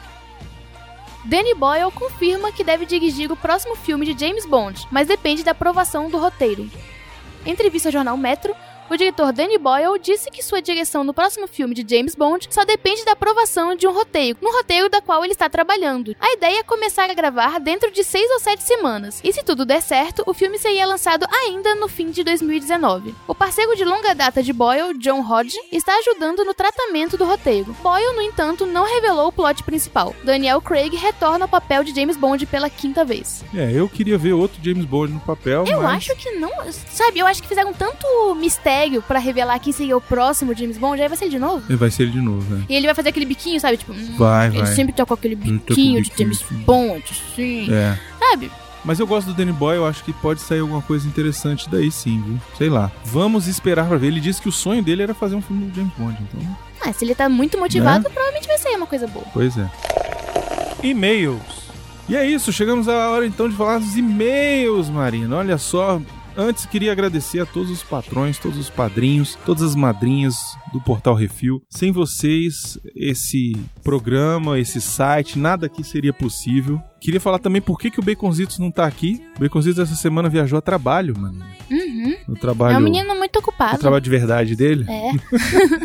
Danny 1.24 1.54
Boyle 1.54 1.90
confirma 1.90 2.52
que 2.52 2.62
deve 2.62 2.84
dirigir 2.84 3.32
o 3.32 3.36
próximo 3.36 3.74
filme 3.74 4.04
de 4.04 4.26
James 4.26 4.44
Bond, 4.44 4.86
mas 4.90 5.08
depende 5.08 5.42
da 5.42 5.52
aprovação 5.52 6.10
do 6.10 6.18
roteiro. 6.18 6.68
Entrevista 7.46 7.88
ao 7.88 7.92
jornal 7.92 8.16
Metro, 8.18 8.54
o 8.90 8.96
diretor 8.96 9.32
Danny 9.32 9.56
Boyle 9.58 9.98
disse 9.98 10.30
que 10.30 10.42
sua 10.42 10.60
direção 10.60 11.02
no 11.04 11.14
próximo 11.14 11.46
filme 11.46 11.74
de 11.74 11.96
James 11.96 12.14
Bond 12.14 12.48
só 12.50 12.64
depende 12.64 13.04
da 13.04 13.12
aprovação 13.12 13.74
de 13.74 13.86
um 13.86 13.92
roteiro, 13.92 14.38
no 14.42 14.52
roteiro 14.52 14.88
da 14.90 15.00
qual 15.00 15.24
ele 15.24 15.32
está 15.32 15.48
trabalhando. 15.48 16.14
A 16.20 16.32
ideia 16.32 16.60
é 16.60 16.62
começar 16.62 17.08
a 17.08 17.14
gravar 17.14 17.58
dentro 17.60 17.90
de 17.90 18.04
seis 18.04 18.30
ou 18.32 18.40
sete 18.40 18.62
semanas, 18.62 19.20
e 19.24 19.32
se 19.32 19.42
tudo 19.42 19.64
der 19.64 19.80
certo, 19.80 20.22
o 20.26 20.34
filme 20.34 20.58
seria 20.58 20.86
lançado 20.86 21.26
ainda 21.30 21.74
no 21.74 21.88
fim 21.88 22.10
de 22.10 22.22
2019. 22.22 23.14
O 23.26 23.34
parceiro 23.34 23.74
de 23.74 23.84
longa 23.84 24.14
data 24.14 24.42
de 24.42 24.52
Boyle, 24.52 24.98
John 24.98 25.20
Hodge, 25.20 25.56
está 25.72 25.96
ajudando 25.98 26.44
no 26.44 26.52
tratamento 26.54 27.16
do 27.16 27.24
roteiro. 27.24 27.74
Boyle, 27.82 28.14
no 28.14 28.22
entanto, 28.22 28.66
não 28.66 28.84
revelou 28.84 29.28
o 29.28 29.32
plot 29.32 29.62
principal. 29.62 30.14
Daniel 30.22 30.60
Craig 30.60 30.94
retorna 30.94 31.46
ao 31.46 31.48
papel 31.48 31.84
de 31.84 31.94
James 31.94 32.16
Bond 32.16 32.44
pela 32.46 32.68
quinta 32.68 33.04
vez. 33.04 33.44
É, 33.54 33.70
eu 33.72 33.88
queria 33.88 34.18
ver 34.18 34.34
outro 34.34 34.58
James 34.62 34.84
Bond 34.84 35.14
no 35.14 35.20
papel, 35.20 35.64
Eu 35.66 35.82
mas... 35.82 35.96
acho 35.96 36.16
que 36.16 36.32
não. 36.32 36.50
Sabe, 36.90 37.20
eu 37.20 37.26
acho 37.26 37.42
que 37.42 37.48
fizeram 37.48 37.72
tanto 37.72 38.34
mistério 38.34 38.73
pra 39.06 39.18
revelar 39.18 39.58
quem 39.58 39.72
seria 39.72 39.96
o 39.96 40.00
próximo 40.00 40.54
James 40.54 40.78
Bond, 40.78 41.00
aí 41.00 41.08
vai 41.08 41.16
ser 41.16 41.24
ele 41.24 41.32
de 41.32 41.38
novo. 41.38 41.62
Vai 41.76 41.90
ser 41.90 42.04
ele 42.04 42.12
de 42.12 42.20
novo, 42.20 42.54
né? 42.54 42.64
E 42.68 42.74
ele 42.74 42.86
vai 42.86 42.94
fazer 42.94 43.08
aquele 43.10 43.26
biquinho, 43.26 43.60
sabe? 43.60 43.76
Tipo, 43.76 43.92
hum, 43.92 44.14
Vai, 44.16 44.48
ele 44.48 44.66
sempre 44.66 44.92
tá 44.92 45.04
com 45.06 45.14
aquele 45.14 45.34
biquinho 45.34 46.02
de 46.02 46.10
James 46.16 46.38
sim. 46.38 46.54
Bond, 46.64 47.04
assim. 47.10 47.72
É. 47.72 47.98
Sabe? 48.18 48.50
Mas 48.84 49.00
eu 49.00 49.06
gosto 49.06 49.28
do 49.28 49.34
Danny 49.34 49.50
Boy, 49.52 49.76
eu 49.76 49.86
acho 49.86 50.04
que 50.04 50.12
pode 50.12 50.40
sair 50.42 50.60
alguma 50.60 50.82
coisa 50.82 51.08
interessante 51.08 51.68
daí 51.70 51.90
sim, 51.90 52.20
viu? 52.20 52.38
Sei 52.58 52.68
lá. 52.68 52.92
Vamos 53.04 53.46
esperar 53.46 53.86
pra 53.88 53.96
ver. 53.96 54.08
Ele 54.08 54.20
disse 54.20 54.42
que 54.42 54.48
o 54.48 54.52
sonho 54.52 54.82
dele 54.82 55.02
era 55.02 55.14
fazer 55.14 55.34
um 55.34 55.40
filme 55.40 55.66
do 55.70 55.74
James 55.74 55.92
Bond, 55.96 56.18
então... 56.20 56.56
Ah, 56.84 56.92
se 56.92 57.02
ele 57.02 57.14
tá 57.14 57.26
muito 57.28 57.56
motivado, 57.58 58.04
Né? 58.04 58.10
provavelmente 58.10 58.46
vai 58.46 58.58
ser 58.58 58.76
uma 58.76 58.86
coisa 58.86 59.06
boa. 59.06 59.24
Pois 59.32 59.56
é. 59.56 59.66
E-mails. 60.82 61.40
E 62.08 62.14
é 62.14 62.26
isso, 62.28 62.52
chegamos 62.52 62.86
à 62.86 63.08
hora 63.08 63.26
então 63.26 63.48
de 63.48 63.56
falar 63.56 63.78
dos 63.78 63.96
e-mails, 63.96 64.90
Marina. 64.90 65.36
Olha 65.36 65.56
só, 65.56 65.98
antes 66.36 66.66
queria 66.66 66.92
agradecer 66.92 67.40
a 67.40 67.46
todos 67.46 67.70
os 67.70 67.82
patrões, 67.82 68.38
todos 68.38 68.58
os 68.58 68.70
padrinhos, 68.70 69.36
todas 69.46 69.62
as 69.62 69.74
madrinhas 69.74 70.34
do 70.72 70.80
Portal 70.80 71.14
Refil. 71.14 71.62
Sem 71.70 71.92
vocês, 71.92 72.78
esse 72.96 73.56
programa, 73.82 74.58
esse 74.58 74.80
site, 74.80 75.38
nada 75.38 75.66
aqui 75.66 75.84
seria 75.84 76.12
possível. 76.12 76.80
Queria 77.00 77.20
falar 77.20 77.38
também 77.38 77.60
por 77.60 77.78
que, 77.78 77.90
que 77.90 78.00
o 78.00 78.02
Baconzitos 78.02 78.58
não 78.58 78.70
tá 78.70 78.86
aqui. 78.86 79.22
O 79.36 79.40
Baconzitos 79.40 79.78
essa 79.78 79.94
semana 79.94 80.28
viajou 80.28 80.58
a 80.58 80.62
trabalho, 80.62 81.14
mano. 81.18 81.44
Uhum. 81.70 82.14
No 82.28 82.34
trabalho, 82.36 82.76
É 82.76 82.78
um 82.78 82.82
menino 82.82 83.14
muito 83.14 83.38
ocupado. 83.38 83.78
trabalho 83.78 84.02
de 84.02 84.10
verdade 84.10 84.56
dele. 84.56 84.86
É. 84.88 85.10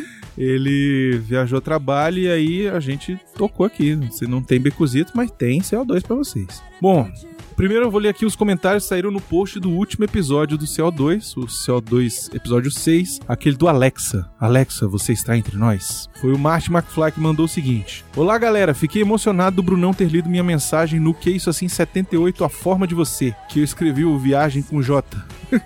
Ele 0.38 1.18
viajou 1.18 1.58
a 1.58 1.62
trabalho 1.62 2.20
e 2.20 2.30
aí 2.30 2.70
a 2.70 2.80
gente 2.80 3.20
tocou 3.36 3.66
aqui. 3.66 3.96
Você 3.96 4.26
não 4.26 4.42
tem 4.42 4.58
becozito, 4.60 5.12
mas 5.14 5.30
tem 5.32 5.60
CO2 5.60 6.02
pra 6.02 6.16
vocês. 6.16 6.64
Bom, 6.82 7.12
primeiro 7.60 7.84
eu 7.84 7.92
vou 7.92 8.00
ler 8.00 8.08
aqui 8.08 8.26
os 8.26 8.38
comentários 8.38 8.84
que 8.84 8.88
saíram 8.88 9.12
no 9.12 9.20
post 9.20 9.60
do 9.60 9.70
último 9.70 10.06
episódio 10.06 10.58
do 10.58 10.64
CO2, 10.64 11.36
o 11.36 11.46
CO2 11.46 12.34
episódio 12.34 12.72
6, 12.72 13.20
aquele 13.28 13.58
do 13.58 13.68
Alexa. 13.68 14.32
Alexa, 14.40 14.88
você 14.88 15.12
está 15.12 15.36
entre 15.36 15.58
nós? 15.58 16.08
Foi 16.22 16.32
o 16.32 16.40
Martin 16.40 16.72
McFly 16.72 17.12
que 17.12 17.20
mandou 17.20 17.46
o 17.46 17.50
seguinte: 17.50 18.06
Olá 18.16 18.38
galera, 18.38 18.74
fiquei 18.74 19.02
emocionado 19.02 19.58
do 19.58 19.64
Brunão 19.64 19.94
ter 19.94 20.08
lido 20.08 20.30
minha 20.30 20.42
mensagem 20.42 21.02
no 21.02 21.14
Que 21.14 21.32
Isso 21.32 21.50
Assim 21.50 21.68
78, 21.68 22.46
A 22.46 22.48
Forma 22.48 22.88
de 22.88 22.96
Você, 22.96 23.36
que 23.50 23.60
eu 23.60 23.64
escrevi 23.66 24.06
o 24.06 24.18
Viagem 24.18 24.62
com 24.62 24.82
J. 24.82 25.22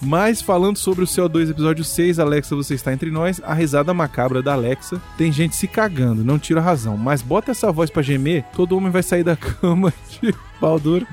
Mas 0.00 0.40
falando 0.40 0.76
sobre 0.76 1.02
o 1.02 1.08
CO2 1.08 1.50
episódio 1.50 1.84
6, 1.84 2.20
Alexa, 2.20 2.54
você 2.54 2.74
está 2.74 2.92
entre 2.92 3.10
nós, 3.10 3.40
a 3.42 3.52
risada 3.52 3.92
macabra 3.92 4.42
da 4.42 4.52
Alexa. 4.52 5.02
Tem 5.18 5.32
gente 5.32 5.56
se 5.56 5.66
cagando, 5.66 6.22
não 6.22 6.38
tira 6.38 6.60
razão. 6.60 6.96
Mas 6.96 7.20
bota 7.20 7.50
essa 7.50 7.72
voz 7.72 7.90
pra 7.90 8.00
gemer, 8.00 8.44
todo 8.54 8.76
homem 8.76 8.92
vai 8.92 9.02
sair 9.02 9.24
da 9.24 9.34
cama 9.34 9.92
de 10.08 10.32
pau 10.60 10.78
duro 10.78 11.04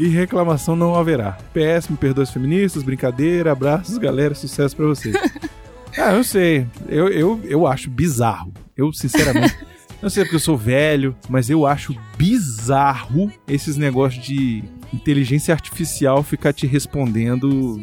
e 0.00 0.08
reclamação 0.08 0.74
não 0.74 0.94
haverá. 0.94 1.36
PS, 1.52 1.88
me 1.90 1.96
perdoe 1.96 2.24
os 2.24 2.30
feministas, 2.30 2.82
brincadeira, 2.82 3.52
abraços, 3.52 3.98
galera, 3.98 4.34
sucesso 4.34 4.74
pra 4.74 4.86
vocês. 4.86 5.14
ah, 5.98 6.14
eu 6.14 6.24
sei, 6.24 6.66
eu, 6.88 7.08
eu, 7.08 7.38
eu 7.44 7.66
acho 7.66 7.90
bizarro. 7.90 8.50
Eu, 8.74 8.90
sinceramente, 8.94 9.54
não 10.00 10.08
sei 10.08 10.24
porque 10.24 10.36
eu 10.36 10.40
sou 10.40 10.56
velho, 10.56 11.14
mas 11.28 11.50
eu 11.50 11.66
acho 11.66 11.94
bizarro 12.16 13.30
esses 13.46 13.76
negócios 13.76 14.24
de 14.24 14.64
inteligência 14.92 15.52
artificial 15.52 16.22
ficar 16.22 16.54
te 16.54 16.66
respondendo 16.66 17.78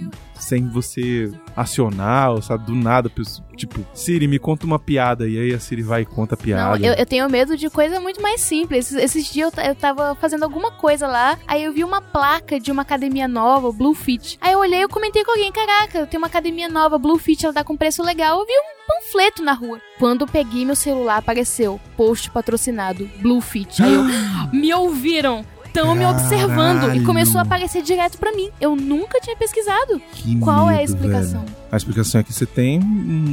sem 0.47 0.65
você 0.69 1.29
acionar, 1.55 2.31
ou 2.31 2.41
sabe, 2.41 2.65
do 2.65 2.73
nada, 2.73 3.11
tipo, 3.55 3.85
Siri, 3.93 4.27
me 4.27 4.39
conta 4.39 4.65
uma 4.65 4.79
piada, 4.79 5.27
e 5.27 5.37
aí 5.37 5.53
a 5.53 5.59
Siri 5.59 5.81
vai 5.81 6.03
e 6.03 6.05
conta 6.05 6.35
a 6.35 6.37
piada. 6.37 6.77
Não, 6.77 6.85
eu, 6.85 6.93
eu 6.93 7.05
tenho 7.05 7.29
medo 7.29 7.57
de 7.57 7.69
coisa 7.69 7.99
muito 7.99 8.21
mais 8.21 8.39
simples. 8.39 8.91
Esses, 8.91 9.03
esses 9.03 9.31
dias 9.33 9.51
eu, 9.57 9.63
eu 9.63 9.75
tava 9.75 10.15
fazendo 10.15 10.43
alguma 10.43 10.71
coisa 10.71 11.05
lá, 11.05 11.37
aí 11.45 11.63
eu 11.63 11.73
vi 11.73 11.83
uma 11.83 12.01
placa 12.01 12.59
de 12.59 12.71
uma 12.71 12.83
academia 12.83 13.27
nova, 13.27 13.71
Blue 13.73 13.93
Fit. 13.93 14.37
Aí 14.39 14.53
eu 14.53 14.59
olhei 14.59 14.83
e 14.83 14.87
comentei 14.87 15.23
com 15.25 15.31
alguém, 15.31 15.51
caraca, 15.51 16.07
tem 16.07 16.17
uma 16.17 16.27
academia 16.27 16.69
nova, 16.69 16.97
Blue 16.97 17.17
Fit, 17.17 17.43
ela 17.43 17.53
tá 17.53 17.63
com 17.63 17.75
preço 17.75 18.01
legal. 18.01 18.39
Eu 18.39 18.45
vi 18.45 18.53
um 18.53 18.77
panfleto 18.87 19.43
na 19.43 19.51
rua. 19.51 19.81
Quando 19.99 20.21
eu 20.21 20.27
peguei 20.27 20.63
meu 20.63 20.75
celular, 20.75 21.17
apareceu 21.17 21.79
post 21.97 22.31
patrocinado, 22.31 23.09
Blue 23.19 23.41
Fit. 23.41 23.83
Aí 23.83 23.93
eu, 23.93 24.03
me 24.53 24.73
ouviram 24.73 25.43
estão 25.67 25.93
me 25.95 26.05
observando 26.05 26.95
e 26.95 27.03
começou 27.03 27.39
a 27.39 27.43
aparecer 27.43 27.81
direto 27.81 28.17
para 28.17 28.31
mim. 28.31 28.49
Eu 28.59 28.75
nunca 28.75 29.19
tinha 29.19 29.35
pesquisado. 29.35 30.01
Que 30.13 30.37
Qual 30.39 30.67
medo, 30.67 30.77
é 30.77 30.79
a 30.79 30.83
explicação? 30.83 31.41
Velho. 31.41 31.57
A 31.71 31.77
explicação 31.77 32.21
é 32.21 32.23
que 32.23 32.33
você 32.33 32.45
tem. 32.45 32.81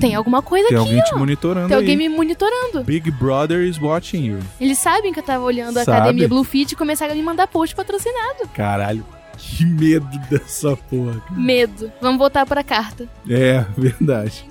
Tem 0.01 0.15
alguma 0.15 0.43
coisa 0.43 0.69
tem 0.69 0.77
aqui. 0.77 0.87
alguém 0.87 1.01
ó. 1.01 1.05
te 1.05 1.15
monitorando. 1.15 1.69
Tem 1.69 1.77
alguém 1.77 1.91
aí. 1.91 1.97
me 1.97 2.09
monitorando. 2.09 2.85
Big 2.85 3.11
Brother 3.13 3.63
is 3.63 3.79
watching 3.81 4.25
you. 4.27 4.39
Eles 4.61 4.79
sabem 4.79 5.13
que 5.13 5.21
eu 5.21 5.25
tava 5.25 5.45
olhando 5.45 5.79
a 5.79 5.85
Sabe. 5.85 5.99
academia 5.99 6.29
Blue 6.29 6.45
Fit 6.45 6.73
e 6.73 6.77
começaram 6.77 7.13
a 7.13 7.17
me 7.17 7.23
mandar 7.23 7.47
post 7.47 7.75
patrocinado. 7.75 8.49
Caralho. 8.55 9.05
Que 9.37 9.65
medo 9.65 10.07
dessa 10.31 10.77
porra. 10.77 11.21
cara. 11.21 11.41
Medo. 11.41 11.91
Vamos 12.01 12.19
voltar 12.19 12.45
pra 12.47 12.63
carta. 12.63 13.09
É, 13.29 13.65
verdade. 13.77 14.45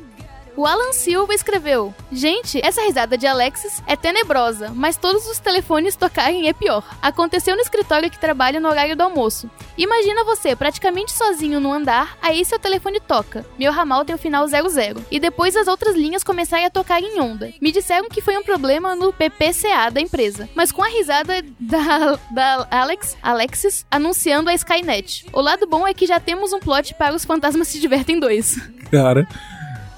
O 0.56 0.68
Alan 0.68 0.94
Silva 0.94 1.34
escreveu: 1.34 1.94
Gente, 2.12 2.64
essa 2.64 2.84
risada 2.84 3.18
de 3.18 3.26
Alexis 3.26 3.82
é 3.88 3.96
tenebrosa, 3.96 4.72
mas 4.74 4.98
todos 4.98 5.28
os 5.28 5.40
telefones 5.40 5.96
tocarem 5.96 6.48
é 6.48 6.54
pior. 6.54 6.84
Aconteceu 7.02 7.56
no 7.56 7.62
escritório 7.62 8.10
que 8.10 8.20
trabalha 8.20 8.60
no 8.60 8.70
horário 8.70 8.96
do 8.96 9.02
almoço. 9.02 9.50
Imagina 9.76 10.24
você 10.24 10.56
praticamente 10.56 11.12
sozinho 11.12 11.60
no 11.60 11.72
andar, 11.72 12.18
aí 12.22 12.46
seu 12.46 12.60
telefone 12.60 13.00
toca. 13.00 13.44
Meu 13.58 13.72
ramal 13.72 14.06
tem 14.06 14.14
o 14.14 14.20
final 14.20 14.48
00. 14.48 15.04
E 15.10 15.20
depois 15.20 15.56
as 15.56 15.68
outras 15.68 15.96
linhas 15.96 16.24
começarem 16.24 16.66
a 16.66 16.70
tocar 16.70 17.02
em 17.02 17.20
onda. 17.20 17.52
Me 17.60 17.72
disseram 17.72 18.08
que 18.08 18.22
foi 18.22 18.38
um 18.38 18.44
problema 18.44 18.96
no 18.96 19.12
PPCA 19.12 19.90
da 19.92 20.02
empresa, 20.02 20.48
mas 20.54 20.72
com 20.72 20.84
a 20.84 20.88
risada 20.88 21.44
da, 21.60 22.20
da 22.32 22.68
Alex, 22.70 23.18
Alexis 23.24 23.86
anunciando 23.90 24.52
a 24.52 24.54
Skynet. 24.54 25.26
O 25.34 25.42
lado 25.42 25.66
bom 25.66 25.88
é 25.88 25.94
que 25.96 26.06
já 26.06 26.20
temos 26.20 26.54
um 26.54 26.60
plot 26.60 26.94
para 26.94 27.16
os 27.16 27.26
Fantasmas 27.26 27.70
se 27.70 27.80
divertem 27.80 28.20
dois. 28.20 28.58
Cara, 28.92 29.28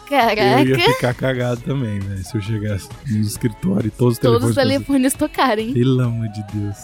Caraca. 0.10 0.42
eu 0.42 0.68
ia 0.68 0.80
ficar 0.94 1.14
cagado 1.14 1.62
também, 1.62 2.00
velho. 2.00 2.24
Se 2.24 2.36
eu 2.36 2.42
chegasse 2.42 2.90
no 3.10 3.22
escritório 3.22 3.88
e 3.88 3.92
todos 3.92 4.14
os 4.14 4.20
Todos 4.20 4.50
os 4.50 4.56
telefones. 4.56 4.86
telefones 4.86 5.14
tocarem. 5.14 5.74
Pelo 5.74 6.02
amor 6.02 6.28
de 6.30 6.44
Deus. 6.54 6.78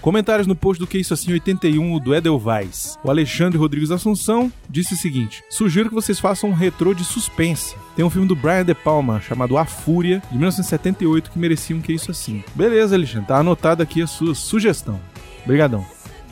Comentários 0.00 0.46
no 0.46 0.56
post 0.56 0.80
do 0.80 0.86
Que 0.86 0.96
Isso 0.96 1.12
Assim 1.12 1.30
81 1.32 1.98
do 1.98 2.14
Edelweiss. 2.14 2.98
O 3.04 3.10
Alexandre 3.10 3.58
Rodrigues 3.58 3.90
Assunção 3.90 4.50
disse 4.68 4.94
o 4.94 4.96
seguinte: 4.96 5.42
Sugiro 5.50 5.90
que 5.90 5.94
vocês 5.94 6.18
façam 6.18 6.48
um 6.48 6.54
retrô 6.54 6.94
de 6.94 7.04
suspense. 7.04 7.74
Tem 7.94 8.02
um 8.02 8.08
filme 8.08 8.26
do 8.26 8.34
Brian 8.34 8.64
De 8.64 8.74
Palma 8.74 9.20
chamado 9.20 9.58
A 9.58 9.66
Fúria, 9.66 10.22
de 10.30 10.38
1978, 10.38 11.30
que 11.30 11.38
merecia 11.38 11.76
um 11.76 11.82
Que 11.82 11.92
Isso 11.92 12.10
Assim. 12.10 12.42
Beleza, 12.54 12.94
Alexandre, 12.94 13.28
tá 13.28 13.36
anotado 13.36 13.82
aqui 13.82 14.00
a 14.00 14.06
sua 14.06 14.34
sugestão. 14.34 14.98
Obrigadão. 15.44 15.84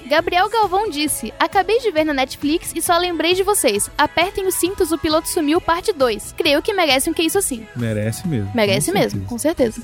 Gabriel 0.08 0.48
Galvão 0.48 0.88
disse: 0.88 1.32
Acabei 1.38 1.78
de 1.80 1.90
ver 1.90 2.04
na 2.04 2.14
Netflix 2.14 2.72
e 2.74 2.80
só 2.80 2.96
lembrei 2.96 3.34
de 3.34 3.42
vocês. 3.42 3.90
Apertem 3.96 4.46
os 4.46 4.54
cintos, 4.54 4.90
o 4.90 4.98
piloto 4.98 5.28
sumiu, 5.28 5.60
parte 5.60 5.92
2. 5.92 6.34
Creio 6.36 6.62
que 6.62 6.72
merece 6.72 7.10
um 7.10 7.12
que 7.12 7.22
isso 7.22 7.38
assim. 7.38 7.66
Merece 7.76 8.26
mesmo. 8.26 8.50
Merece 8.54 8.90
com 8.90 8.98
mesmo, 8.98 9.10
certeza. 9.10 9.28
com 9.28 9.38
certeza. 9.38 9.82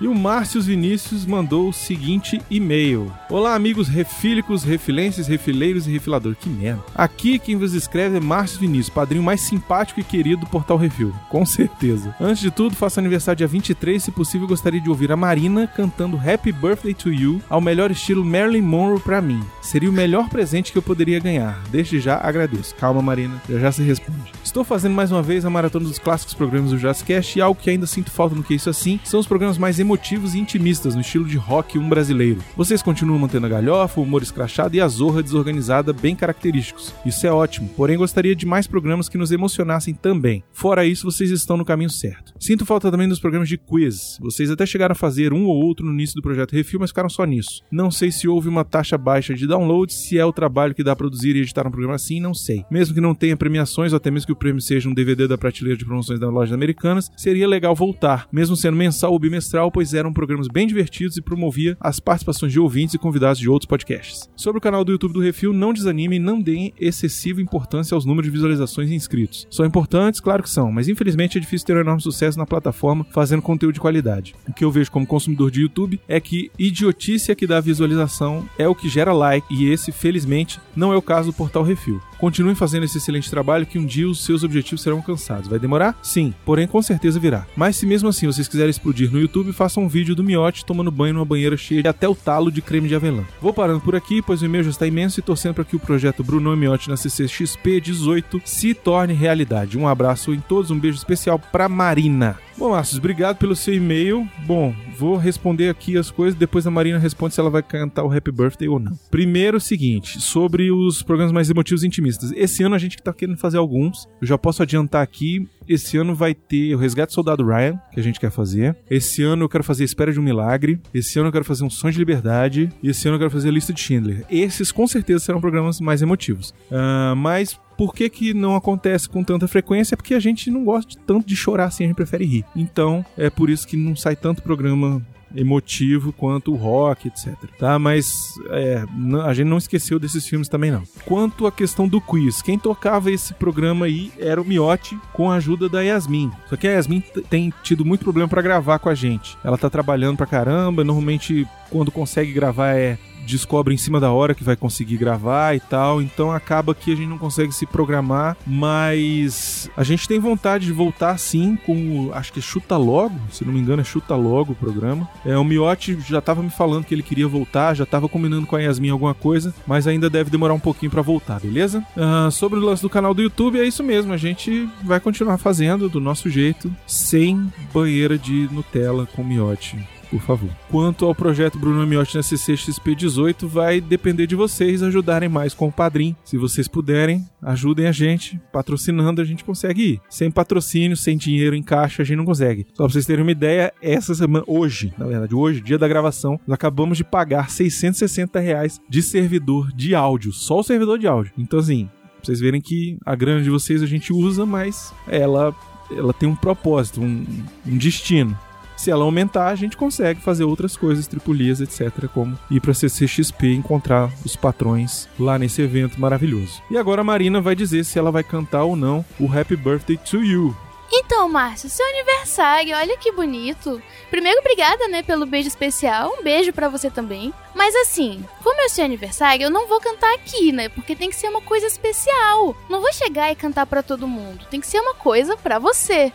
E 0.00 0.06
o 0.06 0.14
Márcio 0.14 0.60
Vinícius 0.60 1.24
mandou 1.24 1.68
o 1.68 1.72
seguinte 1.72 2.40
e-mail: 2.50 3.12
Olá, 3.30 3.54
amigos 3.54 3.88
refílicos, 3.88 4.62
refilenses, 4.62 5.26
refileiros 5.26 5.86
e 5.86 5.90
refilador. 5.90 6.34
Que 6.34 6.48
merda. 6.48 6.82
Aqui 6.94 7.38
quem 7.38 7.56
vos 7.56 7.72
escreve 7.72 8.18
é 8.18 8.20
Márcio 8.20 8.60
Vinícius, 8.60 8.94
padrinho 8.94 9.22
mais 9.22 9.40
simpático 9.40 10.00
e 10.00 10.04
querido 10.04 10.42
do 10.42 10.46
Portal 10.46 10.76
Refil. 10.76 11.14
Com 11.30 11.46
certeza. 11.46 12.14
Antes 12.20 12.40
de 12.40 12.50
tudo, 12.50 12.76
faço 12.76 13.00
aniversário 13.00 13.38
dia 13.38 13.46
23. 13.46 14.02
Se 14.02 14.10
possível, 14.10 14.46
gostaria 14.46 14.80
de 14.80 14.90
ouvir 14.90 15.10
a 15.12 15.16
Marina 15.16 15.66
cantando 15.66 16.16
Happy 16.18 16.52
Birthday 16.52 16.94
to 16.94 17.12
You 17.12 17.40
ao 17.48 17.60
melhor 17.60 17.90
estilo 17.90 18.24
Marilyn 18.24 18.62
Monroe 18.62 19.00
pra 19.00 19.22
mim. 19.22 19.42
Seria 19.62 19.90
o 19.90 19.92
melhor 19.92 20.28
presente 20.28 20.72
que 20.72 20.78
eu 20.78 20.82
poderia 20.82 21.18
ganhar. 21.18 21.62
Desde 21.70 21.98
já 21.98 22.18
agradeço. 22.22 22.74
Calma, 22.74 23.00
Marina, 23.00 23.40
já 23.48 23.58
já 23.58 23.72
se 23.72 23.82
responde. 23.82 24.32
Estou 24.44 24.62
fazendo 24.62 24.94
mais 24.94 25.10
uma 25.10 25.22
vez 25.22 25.44
a 25.44 25.50
maratona 25.50 25.88
dos 25.88 25.98
clássicos 25.98 26.34
programas 26.34 26.70
do 26.70 26.78
Jazzcast 26.78 27.38
e 27.38 27.42
algo 27.42 27.60
que 27.60 27.70
ainda 27.70 27.86
sinto 27.86 28.10
falta 28.10 28.34
no 28.34 28.42
que 28.42 28.54
isso 28.54 28.70
assim 28.70 29.00
são 29.04 29.20
os 29.20 29.26
programas 29.26 29.58
mais 29.58 29.78
emotivos 29.86 30.34
e 30.34 30.40
intimistas 30.40 30.96
no 30.96 31.00
estilo 31.00 31.24
de 31.24 31.36
rock 31.36 31.78
um 31.78 31.88
brasileiro. 31.88 32.42
Vocês 32.56 32.82
continuam 32.82 33.20
mantendo 33.20 33.46
a 33.46 33.48
galhofa, 33.48 34.00
o 34.00 34.02
humor 34.02 34.20
escrachado 34.20 34.74
e 34.74 34.80
a 34.80 34.88
zorra 34.88 35.22
desorganizada 35.22 35.92
bem 35.92 36.16
característicos. 36.16 36.92
Isso 37.06 37.24
é 37.24 37.30
ótimo, 37.30 37.68
porém 37.76 37.96
gostaria 37.96 38.34
de 38.34 38.44
mais 38.44 38.66
programas 38.66 39.08
que 39.08 39.16
nos 39.16 39.30
emocionassem 39.30 39.94
também. 39.94 40.42
Fora 40.52 40.84
isso, 40.84 41.08
vocês 41.08 41.30
estão 41.30 41.56
no 41.56 41.64
caminho 41.64 41.88
certo. 41.88 42.34
Sinto 42.40 42.66
falta 42.66 42.90
também 42.90 43.08
dos 43.08 43.20
programas 43.20 43.48
de 43.48 43.56
quiz. 43.56 44.18
Vocês 44.20 44.50
até 44.50 44.66
chegaram 44.66 44.92
a 44.92 44.96
fazer 44.96 45.32
um 45.32 45.46
ou 45.46 45.64
outro 45.64 45.86
no 45.86 45.92
início 45.92 46.16
do 46.16 46.22
projeto 46.22 46.52
Refil, 46.52 46.80
mas 46.80 46.90
ficaram 46.90 47.08
só 47.08 47.24
nisso. 47.24 47.62
Não 47.70 47.88
sei 47.88 48.10
se 48.10 48.26
houve 48.26 48.48
uma 48.48 48.64
taxa 48.64 48.98
baixa 48.98 49.34
de 49.34 49.46
download, 49.46 49.94
se 49.94 50.18
é 50.18 50.24
o 50.24 50.32
trabalho 50.32 50.74
que 50.74 50.82
dá 50.82 50.92
a 50.92 50.96
produzir 50.96 51.36
e 51.36 51.42
editar 51.42 51.64
um 51.64 51.70
programa 51.70 51.94
assim, 51.94 52.18
não 52.18 52.34
sei. 52.34 52.64
Mesmo 52.68 52.92
que 52.92 53.00
não 53.00 53.14
tenha 53.14 53.36
premiações, 53.36 53.92
ou 53.92 53.98
até 53.98 54.10
mesmo 54.10 54.26
que 54.26 54.32
o 54.32 54.36
prêmio 54.36 54.60
seja 54.60 54.88
um 54.88 54.94
DVD 54.94 55.28
da 55.28 55.38
prateleira 55.38 55.78
de 55.78 55.84
promoções 55.84 56.18
das 56.18 56.32
lojas 56.32 56.52
americanas, 56.52 57.08
seria 57.16 57.46
legal 57.46 57.72
voltar, 57.72 58.26
mesmo 58.32 58.56
sendo 58.56 58.76
mensal 58.76 59.12
ou 59.12 59.18
bimestral, 59.18 59.70
pois 59.76 59.92
eram 59.92 60.10
programas 60.10 60.48
bem 60.48 60.66
divertidos 60.66 61.18
e 61.18 61.20
promovia 61.20 61.76
as 61.78 62.00
participações 62.00 62.50
de 62.50 62.58
ouvintes 62.58 62.94
e 62.94 62.98
convidados 62.98 63.38
de 63.38 63.46
outros 63.46 63.68
podcasts. 63.68 64.26
Sobre 64.34 64.56
o 64.56 64.60
canal 64.62 64.82
do 64.82 64.92
YouTube 64.92 65.12
do 65.12 65.20
Refil, 65.20 65.52
não 65.52 65.70
desanimem 65.70 66.18
e 66.18 66.22
não 66.22 66.40
deem 66.40 66.72
excessiva 66.80 67.42
importância 67.42 67.94
aos 67.94 68.06
números 68.06 68.24
de 68.24 68.30
visualizações 68.30 68.90
e 68.90 68.94
inscritos. 68.94 69.46
São 69.50 69.66
importantes, 69.66 70.18
claro 70.18 70.42
que 70.42 70.48
são, 70.48 70.72
mas 70.72 70.88
infelizmente 70.88 71.36
é 71.36 71.40
difícil 71.42 71.66
ter 71.66 71.76
um 71.76 71.80
enorme 71.80 72.00
sucesso 72.00 72.38
na 72.38 72.46
plataforma 72.46 73.06
fazendo 73.10 73.42
conteúdo 73.42 73.74
de 73.74 73.80
qualidade. 73.80 74.34
O 74.48 74.52
que 74.54 74.64
eu 74.64 74.70
vejo 74.70 74.90
como 74.90 75.06
consumidor 75.06 75.50
de 75.50 75.60
YouTube 75.60 76.00
é 76.08 76.18
que 76.20 76.50
idiotice 76.58 77.34
que 77.34 77.46
dá 77.46 77.60
visualização 77.60 78.48
é 78.58 78.66
o 78.66 78.74
que 78.74 78.88
gera 78.88 79.12
like, 79.12 79.46
e 79.50 79.70
esse, 79.70 79.92
felizmente, 79.92 80.58
não 80.74 80.90
é 80.90 80.96
o 80.96 81.02
caso 81.02 81.32
do 81.32 81.36
Portal 81.36 81.62
Refil. 81.62 82.00
Continuem 82.18 82.54
fazendo 82.54 82.84
esse 82.84 82.96
excelente 82.96 83.30
trabalho 83.30 83.66
que 83.66 83.78
um 83.78 83.84
dia 83.84 84.08
os 84.08 84.24
seus 84.24 84.42
objetivos 84.42 84.80
serão 84.80 84.96
alcançados. 84.96 85.50
Vai 85.50 85.58
demorar? 85.58 85.98
Sim, 86.02 86.32
porém 86.46 86.66
com 86.66 86.80
certeza 86.80 87.20
virá. 87.20 87.46
Mas 87.54 87.76
se 87.76 87.84
mesmo 87.84 88.08
assim 88.08 88.26
vocês 88.26 88.48
quiserem 88.48 88.70
explodir 88.70 89.12
no 89.12 89.20
YouTube, 89.20 89.52
um 89.80 89.88
vídeo 89.88 90.14
do 90.14 90.22
Miote 90.22 90.64
tomando 90.64 90.90
banho 90.90 91.14
numa 91.14 91.24
banheira 91.24 91.56
cheia 91.56 91.82
de 91.82 91.88
até 91.88 92.08
o 92.08 92.14
talo 92.14 92.50
de 92.50 92.62
creme 92.62 92.88
de 92.88 92.94
avelã. 92.94 93.24
Vou 93.40 93.52
parando 93.52 93.80
por 93.80 93.96
aqui, 93.96 94.22
pois 94.22 94.42
o 94.42 94.44
e-mail 94.44 94.64
já 94.64 94.70
está 94.70 94.86
imenso 94.86 95.20
e 95.20 95.22
torcendo 95.22 95.54
para 95.54 95.64
que 95.64 95.76
o 95.76 95.80
projeto 95.80 96.22
Bruno 96.22 96.52
e 96.52 96.56
Miote 96.56 96.88
na 96.88 96.96
CCXP 96.96 97.80
18 97.80 98.42
se 98.44 98.74
torne 98.74 99.14
realidade. 99.14 99.78
Um 99.78 99.88
abraço 99.88 100.32
em 100.32 100.40
todos, 100.40 100.70
um 100.70 100.78
beijo 100.78 100.98
especial 100.98 101.38
pra 101.38 101.68
Marina. 101.68 102.38
Bom, 102.58 102.70
Márcio, 102.70 102.96
obrigado 102.96 103.36
pelo 103.36 103.54
seu 103.54 103.74
e-mail. 103.74 104.26
Bom, 104.46 104.74
vou 104.96 105.16
responder 105.16 105.68
aqui 105.68 105.98
as 105.98 106.10
coisas, 106.10 106.34
depois 106.34 106.66
a 106.66 106.70
Marina 106.70 106.98
responde 106.98 107.34
se 107.34 107.40
ela 107.40 107.50
vai 107.50 107.62
cantar 107.62 108.02
o 108.02 108.10
Happy 108.10 108.32
Birthday 108.32 108.66
ou 108.66 108.78
não. 108.78 108.98
Primeiro, 109.10 109.58
o 109.58 109.60
seguinte, 109.60 110.22
sobre 110.22 110.70
os 110.72 111.02
programas 111.02 111.32
mais 111.32 111.50
emotivos 111.50 111.82
e 111.82 111.86
intimistas. 111.86 112.32
Esse 112.32 112.62
ano 112.62 112.74
a 112.74 112.78
gente 112.78 112.96
tá 112.96 113.12
querendo 113.12 113.36
fazer 113.36 113.58
alguns. 113.58 114.08
Eu 114.22 114.26
já 114.26 114.38
posso 114.38 114.62
adiantar 114.62 115.02
aqui, 115.02 115.46
esse 115.68 115.98
ano 115.98 116.14
vai 116.14 116.34
ter 116.34 116.74
o 116.74 116.78
Resgate 116.78 117.10
do 117.10 117.14
Soldado 117.14 117.44
Ryan, 117.44 117.78
que 117.92 118.00
a 118.00 118.02
gente 118.02 118.18
quer 118.18 118.30
fazer. 118.30 118.74
Esse 118.88 119.22
ano 119.22 119.44
eu 119.44 119.48
quero 119.48 119.62
fazer 119.64 119.84
Espera 119.84 120.10
de 120.10 120.18
um 120.18 120.22
Milagre. 120.22 120.80
Esse 120.94 121.18
ano 121.18 121.28
eu 121.28 121.32
quero 121.32 121.44
fazer 121.44 121.62
um 121.62 121.70
Sonho 121.70 121.92
de 121.92 121.98
Liberdade. 121.98 122.72
E 122.82 122.88
esse 122.88 123.06
ano 123.06 123.16
eu 123.16 123.18
quero 123.18 123.30
fazer 123.30 123.48
a 123.48 123.52
Lista 123.52 123.72
de 123.72 123.80
Schindler. 123.80 124.24
Esses 124.30 124.72
com 124.72 124.86
certeza 124.86 125.24
serão 125.24 125.40
programas 125.40 125.80
mais 125.80 126.00
emotivos. 126.02 126.54
Ah, 126.70 127.14
mas 127.16 127.58
por 127.76 127.94
que, 127.94 128.08
que 128.08 128.34
não 128.34 128.56
acontece 128.56 129.08
com 129.08 129.22
tanta 129.22 129.46
frequência? 129.46 129.94
É 129.94 129.96
porque 129.96 130.14
a 130.14 130.20
gente 130.20 130.50
não 130.50 130.64
gosta 130.64 130.90
de 130.90 130.98
tanto 130.98 131.26
de 131.26 131.36
chorar 131.36 131.66
assim, 131.66 131.84
a 131.84 131.86
gente 131.88 131.96
prefere 131.96 132.24
rir. 132.24 132.44
Então, 132.54 133.04
é 133.16 133.28
por 133.30 133.50
isso 133.50 133.66
que 133.66 133.76
não 133.76 133.94
sai 133.94 134.16
tanto 134.16 134.42
programa 134.42 135.02
emotivo 135.34 136.12
quanto 136.12 136.52
o 136.52 136.56
rock, 136.56 137.08
etc. 137.08 137.34
Tá? 137.58 137.78
Mas 137.78 138.34
é, 138.50 138.84
a 139.24 139.34
gente 139.34 139.48
não 139.48 139.58
esqueceu 139.58 139.98
desses 139.98 140.26
filmes 140.26 140.48
também 140.48 140.70
não. 140.70 140.82
Quanto 141.04 141.46
à 141.46 141.52
questão 141.52 141.88
do 141.88 142.00
quiz, 142.00 142.42
quem 142.42 142.58
tocava 142.58 143.10
esse 143.10 143.34
programa 143.34 143.86
aí 143.86 144.12
era 144.18 144.40
o 144.40 144.44
Miotti 144.44 144.98
com 145.12 145.30
a 145.30 145.36
ajuda 145.36 145.68
da 145.68 145.82
Yasmin. 145.82 146.30
Só 146.48 146.56
que 146.56 146.66
a 146.66 146.72
Yasmin 146.72 147.02
tem 147.28 147.52
tido 147.62 147.84
muito 147.84 148.04
problema 148.04 148.28
pra 148.28 148.42
gravar 148.42 148.78
com 148.78 148.88
a 148.88 148.94
gente. 148.94 149.36
Ela 149.44 149.58
tá 149.58 149.68
trabalhando 149.68 150.16
pra 150.16 150.26
caramba, 150.26 150.84
normalmente 150.84 151.46
quando 151.70 151.90
consegue 151.90 152.32
gravar 152.32 152.76
é 152.76 152.98
descobre 153.26 153.74
em 153.74 153.76
cima 153.76 154.00
da 154.00 154.10
hora 154.10 154.34
que 154.34 154.44
vai 154.44 154.56
conseguir 154.56 154.96
gravar 154.96 155.54
e 155.54 155.60
tal, 155.60 156.00
então 156.00 156.30
acaba 156.30 156.74
que 156.74 156.92
a 156.92 156.96
gente 156.96 157.08
não 157.08 157.18
consegue 157.18 157.52
se 157.52 157.66
programar, 157.66 158.36
mas 158.46 159.68
a 159.76 159.84
gente 159.84 160.08
tem 160.08 160.18
vontade 160.18 160.66
de 160.66 160.72
voltar 160.72 161.18
sim 161.18 161.58
com, 161.66 162.10
acho 162.14 162.32
que 162.32 162.38
é 162.38 162.42
Chuta 162.42 162.76
Logo, 162.76 163.18
se 163.30 163.44
não 163.44 163.52
me 163.52 163.60
engano 163.60 163.82
é 163.82 163.84
Chuta 163.84 164.14
Logo 164.14 164.52
o 164.52 164.56
programa. 164.56 165.08
É, 165.24 165.36
o 165.36 165.44
Miotti 165.44 165.98
já 166.06 166.20
tava 166.20 166.42
me 166.42 166.50
falando 166.50 166.84
que 166.84 166.94
ele 166.94 167.02
queria 167.02 167.28
voltar, 167.28 167.74
já 167.74 167.84
tava 167.84 168.08
combinando 168.08 168.46
com 168.46 168.56
a 168.56 168.60
Yasmin 168.60 168.90
alguma 168.90 169.14
coisa, 169.14 169.54
mas 169.66 169.86
ainda 169.86 170.08
deve 170.08 170.30
demorar 170.30 170.54
um 170.54 170.60
pouquinho 170.60 170.90
pra 170.90 171.02
voltar, 171.02 171.40
beleza? 171.40 171.84
Ah, 171.96 172.28
sobre 172.30 172.58
o 172.58 172.62
lance 172.62 172.82
do 172.82 172.90
canal 172.90 173.12
do 173.12 173.22
YouTube, 173.22 173.58
é 173.58 173.64
isso 173.64 173.82
mesmo, 173.82 174.12
a 174.12 174.16
gente 174.16 174.68
vai 174.84 175.00
continuar 175.00 175.38
fazendo 175.38 175.88
do 175.88 176.00
nosso 176.00 176.30
jeito, 176.30 176.72
sem 176.86 177.52
banheira 177.72 178.16
de 178.16 178.48
Nutella 178.52 179.06
com 179.06 179.24
Miotti. 179.24 179.95
Por 180.16 180.22
favor. 180.22 180.50
Quanto 180.70 181.04
ao 181.04 181.14
projeto 181.14 181.58
Bruno 181.58 181.86
Miotti 181.86 182.16
na 182.16 182.22
CCXP18, 182.22 183.46
vai 183.46 183.80
depender 183.80 184.26
de 184.26 184.34
vocês 184.34 184.82
ajudarem 184.82 185.28
mais 185.28 185.52
com 185.52 185.68
o 185.68 185.72
Padrim. 185.72 186.16
Se 186.24 186.38
vocês 186.38 186.66
puderem, 186.66 187.24
ajudem 187.42 187.86
a 187.86 187.92
gente, 187.92 188.40
patrocinando 188.52 189.20
a 189.20 189.24
gente 189.24 189.44
consegue 189.44 189.92
ir. 189.92 190.00
Sem 190.08 190.30
patrocínio, 190.30 190.96
sem 190.96 191.16
dinheiro 191.16 191.54
em 191.54 191.62
caixa, 191.62 192.02
a 192.02 192.04
gente 192.04 192.16
não 192.16 192.24
consegue. 192.24 192.66
Só 192.72 192.84
pra 192.84 192.92
vocês 192.92 193.04
terem 193.04 193.22
uma 193.22 193.30
ideia, 193.30 193.72
essa 193.82 194.14
semana, 194.14 194.44
hoje, 194.48 194.92
na 194.96 195.06
verdade, 195.06 195.34
hoje, 195.34 195.60
dia 195.60 195.78
da 195.78 195.86
gravação, 195.86 196.40
nós 196.46 196.54
acabamos 196.54 196.96
de 196.96 197.04
pagar 197.04 197.50
660 197.50 198.40
reais 198.40 198.80
de 198.88 199.02
servidor 199.02 199.70
de 199.72 199.94
áudio, 199.94 200.32
só 200.32 200.60
o 200.60 200.64
servidor 200.64 200.98
de 200.98 201.06
áudio. 201.06 201.32
Então, 201.36 201.58
assim, 201.58 201.90
pra 202.06 202.24
vocês 202.24 202.40
verem 202.40 202.60
que 202.60 202.98
a 203.04 203.14
grana 203.14 203.42
de 203.42 203.50
vocês 203.50 203.82
a 203.82 203.86
gente 203.86 204.12
usa, 204.12 204.46
mas 204.46 204.94
ela, 205.06 205.54
ela 205.90 206.14
tem 206.14 206.28
um 206.28 206.36
propósito, 206.36 207.02
um, 207.02 207.24
um 207.66 207.76
destino. 207.76 208.36
Se 208.76 208.90
ela 208.90 209.04
aumentar, 209.04 209.48
a 209.48 209.54
gente 209.54 209.76
consegue 209.76 210.20
fazer 210.20 210.44
outras 210.44 210.76
coisas, 210.76 211.06
tripulias, 211.06 211.60
etc., 211.60 212.08
como 212.12 212.38
ir 212.50 212.60
para 212.60 212.74
CCXP 212.74 213.46
e 213.48 213.56
encontrar 213.56 214.10
os 214.24 214.36
patrões 214.36 215.08
lá 215.18 215.38
nesse 215.38 215.62
evento 215.62 216.00
maravilhoso. 216.00 216.62
E 216.70 216.76
agora 216.76 217.00
a 217.00 217.04
Marina 217.04 217.40
vai 217.40 217.54
dizer 217.54 217.84
se 217.84 217.98
ela 217.98 218.12
vai 218.12 218.22
cantar 218.22 218.64
ou 218.64 218.76
não 218.76 219.04
o 219.18 219.26
Happy 219.26 219.56
Birthday 219.56 219.96
to 219.96 220.22
You. 220.22 220.54
Então, 220.92 221.28
Márcio, 221.28 221.68
seu 221.68 221.84
aniversário, 221.86 222.76
olha 222.76 222.96
que 222.96 223.10
bonito. 223.10 223.82
Primeiro, 224.08 224.38
obrigada, 224.38 224.86
né, 224.88 225.02
pelo 225.02 225.26
beijo 225.26 225.48
especial. 225.48 226.14
Um 226.18 226.22
beijo 226.22 226.52
para 226.52 226.68
você 226.68 226.90
também. 226.90 227.34
Mas 227.54 227.74
assim, 227.74 228.24
como 228.42 228.60
é 228.60 228.68
seu 228.68 228.84
aniversário, 228.84 229.44
eu 229.44 229.50
não 229.50 229.66
vou 229.66 229.80
cantar 229.80 230.14
aqui, 230.14 230.52
né? 230.52 230.68
Porque 230.68 230.94
tem 230.94 231.10
que 231.10 231.16
ser 231.16 231.28
uma 231.28 231.40
coisa 231.40 231.66
especial. 231.66 232.56
Não 232.68 232.80
vou 232.80 232.92
chegar 232.92 233.32
e 233.32 233.36
cantar 233.36 233.66
para 233.66 233.82
todo 233.82 234.06
mundo. 234.06 234.46
Tem 234.48 234.60
que 234.60 234.66
ser 234.66 234.78
uma 234.78 234.94
coisa 234.94 235.36
para 235.36 235.58
você. 235.58 236.12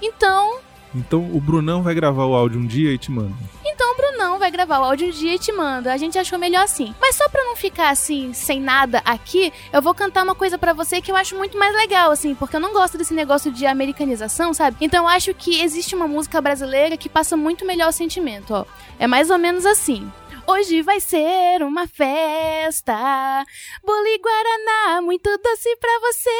Então, 0.00 0.58
Então 0.94 1.30
o 1.32 1.40
Brunão 1.40 1.82
vai 1.82 1.94
gravar 1.94 2.24
o 2.24 2.34
áudio 2.34 2.60
um 2.60 2.66
dia 2.66 2.92
e 2.92 2.98
te 2.98 3.10
manda. 3.10 3.34
Então 3.64 3.92
o 3.92 3.96
Brunão 3.96 4.38
vai 4.38 4.50
gravar 4.50 4.78
o 4.78 4.84
áudio 4.84 5.08
um 5.08 5.10
dia 5.10 5.34
e 5.34 5.38
te 5.38 5.50
manda. 5.52 5.92
A 5.92 5.96
gente 5.96 6.18
achou 6.18 6.38
melhor 6.38 6.62
assim. 6.62 6.94
Mas 7.00 7.16
só 7.16 7.28
pra 7.28 7.42
não 7.44 7.56
ficar 7.56 7.90
assim, 7.90 8.32
sem 8.32 8.60
nada 8.60 9.02
aqui, 9.04 9.52
eu 9.72 9.82
vou 9.82 9.94
cantar 9.94 10.22
uma 10.22 10.34
coisa 10.34 10.56
pra 10.56 10.72
você 10.72 11.00
que 11.00 11.10
eu 11.10 11.16
acho 11.16 11.36
muito 11.36 11.58
mais 11.58 11.74
legal, 11.74 12.10
assim, 12.10 12.34
porque 12.34 12.54
eu 12.54 12.60
não 12.60 12.72
gosto 12.72 12.96
desse 12.96 13.12
negócio 13.12 13.50
de 13.50 13.66
americanização, 13.66 14.54
sabe? 14.54 14.76
Então 14.80 15.04
eu 15.04 15.08
acho 15.08 15.34
que 15.34 15.60
existe 15.60 15.94
uma 15.94 16.06
música 16.06 16.40
brasileira 16.40 16.96
que 16.96 17.08
passa 17.08 17.36
muito 17.36 17.66
melhor 17.66 17.88
o 17.88 17.92
sentimento, 17.92 18.54
ó. 18.54 18.64
É 18.98 19.06
mais 19.06 19.30
ou 19.30 19.38
menos 19.38 19.66
assim. 19.66 20.10
Hoje 20.46 20.82
vai 20.82 21.00
ser 21.00 21.62
uma 21.62 21.86
festa. 21.86 23.44
Bolo 23.82 24.06
e 24.06 24.18
Guaraná, 24.18 25.00
muito 25.00 25.30
doce 25.38 25.74
pra 25.76 25.98
você. 26.00 26.30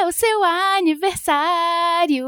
É 0.00 0.06
o 0.06 0.12
seu 0.12 0.42
aniversário. 0.42 2.26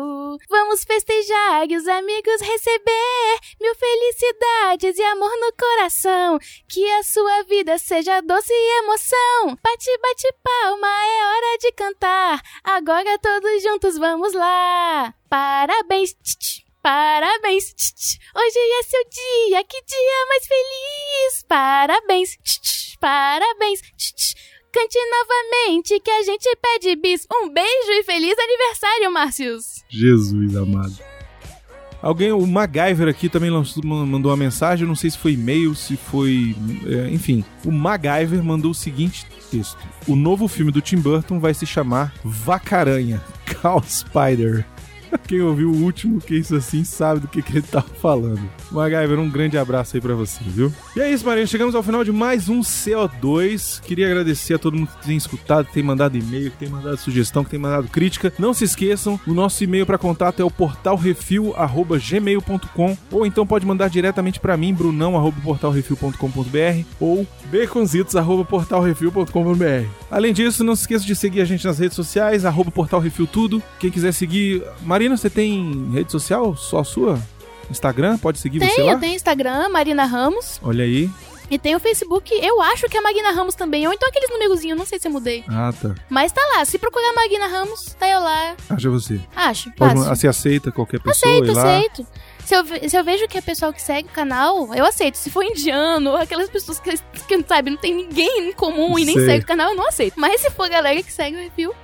Vamos 0.48 0.84
festejar 0.84 1.68
e 1.68 1.76
os 1.76 1.88
amigos 1.88 2.40
receber 2.40 3.38
mil 3.60 3.74
felicidades 3.74 4.96
e 4.96 5.02
amor 5.02 5.32
no 5.40 5.52
coração. 5.56 6.38
Que 6.68 6.88
a 6.92 7.02
sua 7.02 7.42
vida 7.42 7.76
seja 7.76 8.20
doce 8.20 8.52
e 8.52 8.78
emoção. 8.84 9.58
Bate, 9.62 9.98
bate 10.00 10.34
palma, 10.44 10.86
é 10.86 11.26
hora 11.26 11.58
de 11.58 11.72
cantar. 11.72 12.40
Agora 12.62 13.18
todos 13.18 13.62
juntos 13.62 13.98
vamos 13.98 14.32
lá. 14.32 15.12
Parabéns. 15.28 16.14
Parabéns, 16.84 17.64
hoje 18.36 18.58
é 18.58 18.82
seu 18.82 19.00
dia, 19.04 19.64
que 19.64 19.82
dia 19.86 20.26
mais 20.28 20.46
feliz. 20.46 21.42
Parabéns, 21.48 22.36
parabéns, 23.00 23.80
cante 24.70 24.98
novamente 25.10 25.98
que 25.98 26.10
a 26.10 26.22
gente 26.24 26.46
pede 26.60 26.94
bis. 26.96 27.26
Um 27.32 27.48
beijo 27.48 27.90
e 27.90 28.04
feliz 28.04 28.36
aniversário, 28.38 29.10
Márcios. 29.10 29.64
Jesus 29.88 30.54
amado. 30.54 30.98
Alguém, 32.02 32.32
o 32.32 32.46
MacGyver 32.46 33.08
aqui 33.08 33.30
também 33.30 33.50
mandou 33.50 34.30
uma 34.30 34.36
mensagem, 34.36 34.86
não 34.86 34.94
sei 34.94 35.08
se 35.08 35.16
foi 35.16 35.32
e-mail, 35.32 35.74
se 35.74 35.96
foi. 35.96 36.54
é, 36.86 37.08
enfim, 37.08 37.42
o 37.64 37.72
MacGyver 37.72 38.44
mandou 38.44 38.72
o 38.72 38.74
seguinte 38.74 39.26
texto: 39.50 39.78
O 40.06 40.14
novo 40.14 40.46
filme 40.46 40.70
do 40.70 40.82
Tim 40.82 40.98
Burton 40.98 41.40
vai 41.40 41.54
se 41.54 41.64
chamar 41.64 42.12
Vacaranha 42.22 43.24
Cow 43.62 43.82
Spider. 43.82 44.66
Quem 45.26 45.40
ouviu 45.40 45.70
o 45.70 45.82
último 45.82 46.20
que 46.20 46.34
isso 46.34 46.54
assim 46.54 46.84
sabe 46.84 47.20
do 47.20 47.28
que, 47.28 47.42
que 47.42 47.52
ele 47.52 47.62
tava 47.62 47.88
falando. 47.88 48.42
MacGyver, 48.70 49.18
um 49.18 49.30
grande 49.30 49.56
abraço 49.56 49.96
aí 49.96 50.00
pra 50.00 50.14
você, 50.14 50.42
viu? 50.44 50.72
E 50.96 51.00
é 51.00 51.10
isso, 51.10 51.26
Marinho. 51.26 51.48
Chegamos 51.48 51.74
ao 51.74 51.82
final 51.82 52.04
de 52.04 52.12
mais 52.12 52.48
um 52.48 52.60
CO2. 52.60 53.80
Queria 53.80 54.06
agradecer 54.06 54.54
a 54.54 54.58
todo 54.60 54.76
mundo 54.76 54.90
que 55.00 55.06
tem 55.08 55.16
escutado, 55.16 55.66
que 55.66 55.72
tem 55.72 55.82
mandado 55.82 56.16
e-mail, 56.16 56.52
que 56.52 56.56
tem 56.56 56.68
mandado 56.68 56.96
sugestão, 56.96 57.42
que 57.42 57.50
tem 57.50 57.58
mandado 57.58 57.88
crítica. 57.88 58.32
Não 58.38 58.54
se 58.54 58.62
esqueçam, 58.62 59.18
o 59.26 59.34
nosso 59.34 59.64
e-mail 59.64 59.84
para 59.84 59.98
contato 59.98 60.38
é 60.38 60.44
o 60.44 60.50
portalrefil@gmail.com 60.52 62.96
ou 63.10 63.26
então 63.26 63.44
pode 63.44 63.66
mandar 63.66 63.90
diretamente 63.90 64.38
para 64.38 64.56
mim, 64.56 64.72
brunão@portalrefil.com.br 64.72 66.86
ou 67.00 67.26
baconzitos@portalrefil.com.br. 67.50 69.88
Além 70.08 70.32
disso, 70.32 70.62
não 70.62 70.76
se 70.76 70.82
esqueça 70.82 71.04
de 71.04 71.16
seguir 71.16 71.40
a 71.40 71.44
gente 71.44 71.66
nas 71.66 71.80
redes 71.80 71.96
sociais, 71.96 72.44
arroba 72.44 72.72
tudo. 73.32 73.60
Quem 73.80 73.90
quiser 73.90 74.12
seguir, 74.12 74.62
Marina, 74.82 75.16
você 75.16 75.28
tem 75.28 75.90
rede 75.92 76.12
social 76.12 76.56
só 76.56 76.78
a 76.78 76.84
sua? 76.84 77.20
Instagram? 77.70 78.18
Pode 78.18 78.38
seguir 78.38 78.60
você 78.60 78.74
Tem, 78.74 78.84
lá? 78.84 78.92
eu 78.92 79.00
tenho 79.00 79.14
Instagram, 79.14 79.68
Marina 79.68 80.04
Ramos. 80.04 80.60
Olha 80.62 80.84
aí. 80.84 81.10
E 81.50 81.58
tem 81.58 81.76
o 81.76 81.80
Facebook, 81.80 82.32
eu 82.42 82.60
acho 82.62 82.88
que 82.88 82.96
é 82.96 83.00
Magna 83.02 83.30
Ramos 83.30 83.54
também. 83.54 83.86
Ou 83.86 83.92
então 83.92 84.08
aqueles 84.08 84.30
numerozinhos, 84.30 84.78
não 84.78 84.86
sei 84.86 84.98
se 84.98 85.06
eu 85.06 85.12
mudei. 85.12 85.44
Ah, 85.46 85.72
tá. 85.78 85.94
Mas 86.08 86.32
tá 86.32 86.40
lá, 86.54 86.64
se 86.64 86.78
procurar 86.78 87.12
Magna 87.14 87.46
Ramos, 87.46 87.94
tá 87.98 88.08
eu 88.08 88.20
lá. 88.20 88.56
Acha 88.70 88.88
você. 88.88 89.20
Acho, 89.36 89.70
Pode, 89.72 89.94
fácil. 89.94 90.16
você 90.16 90.26
aceita 90.28 90.72
qualquer 90.72 91.00
pessoa 91.00 91.30
Aceito, 91.32 91.52
lá? 91.52 91.62
aceito. 91.76 92.06
Se 92.44 92.54
eu, 92.54 92.64
se 92.88 92.96
eu 92.96 93.04
vejo 93.04 93.28
que 93.28 93.38
é 93.38 93.40
pessoal 93.40 93.72
que 93.72 93.80
segue 93.82 94.08
o 94.08 94.12
canal, 94.12 94.74
eu 94.74 94.84
aceito. 94.86 95.16
Se 95.16 95.30
for 95.30 95.42
indiano, 95.44 96.10
ou 96.10 96.16
aquelas 96.20 96.48
pessoas 96.48 96.80
que, 96.80 96.94
que 97.28 97.36
não 97.36 97.44
sabe, 97.46 97.70
não 97.70 97.76
tem 97.78 97.94
ninguém 97.94 98.48
em 98.48 98.52
comum 98.52 98.98
e 98.98 99.04
nem 99.04 99.14
Sei. 99.14 99.26
segue 99.26 99.44
o 99.44 99.46
canal, 99.46 99.70
eu 99.70 99.76
não 99.76 99.86
aceito. 99.88 100.14
Mas 100.18 100.40
se 100.40 100.50
for 100.50 100.68
galera 100.68 101.02
que 101.02 101.12
segue 101.12 101.36
o 101.36 101.40
review, 101.40 101.74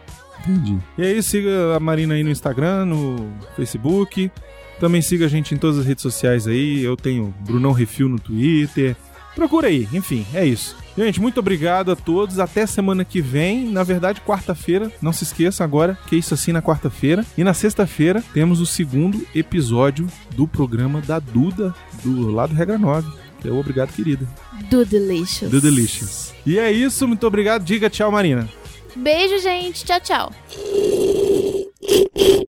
Entendi. 0.46 0.78
E 0.96 1.02
aí, 1.02 1.22
siga 1.22 1.76
a 1.76 1.80
Marina 1.80 2.14
aí 2.14 2.24
no 2.24 2.30
Instagram, 2.30 2.86
no 2.86 3.30
Facebook. 3.54 4.30
Também 4.80 5.02
siga 5.02 5.26
a 5.26 5.28
gente 5.28 5.54
em 5.54 5.58
todas 5.58 5.78
as 5.78 5.86
redes 5.86 6.02
sociais 6.02 6.46
aí. 6.48 6.82
Eu 6.82 6.96
tenho 6.96 7.34
Brunão 7.40 7.70
Refil 7.72 8.08
no 8.08 8.18
Twitter. 8.18 8.96
Procura 9.34 9.68
aí, 9.68 9.86
enfim, 9.92 10.26
é 10.34 10.44
isso. 10.44 10.74
Gente, 10.98 11.20
muito 11.20 11.38
obrigado 11.38 11.92
a 11.92 11.96
todos. 11.96 12.38
Até 12.40 12.66
semana 12.66 13.04
que 13.04 13.20
vem. 13.20 13.66
Na 13.70 13.84
verdade, 13.84 14.20
quarta-feira. 14.22 14.90
Não 15.00 15.12
se 15.12 15.22
esqueça 15.24 15.62
agora 15.62 15.96
que 16.08 16.16
é 16.16 16.18
isso 16.18 16.34
assim 16.34 16.50
na 16.50 16.60
quarta-feira. 16.60 17.24
E 17.38 17.44
na 17.44 17.54
sexta-feira 17.54 18.24
temos 18.34 18.60
o 18.60 18.66
segundo 18.66 19.24
episódio 19.34 20.08
do 20.34 20.48
programa 20.48 21.00
da 21.00 21.18
Duda, 21.20 21.74
do 22.02 22.30
lado 22.30 22.54
Regra 22.54 22.76
9. 22.78 23.08
Que 23.40 23.48
é 23.48 23.50
o 23.50 23.58
Obrigado, 23.58 23.92
querida. 23.94 24.26
do 24.68 24.84
Delicious. 24.84 25.50
Do 25.50 25.60
Delicious. 25.60 26.34
E 26.44 26.58
é 26.58 26.70
isso, 26.72 27.06
muito 27.06 27.26
obrigado. 27.26 27.64
Diga 27.64 27.88
tchau, 27.88 28.10
Marina. 28.10 28.48
Beijo, 28.96 29.38
gente. 29.38 29.84
Tchau, 29.84 30.00
tchau. 30.00 30.32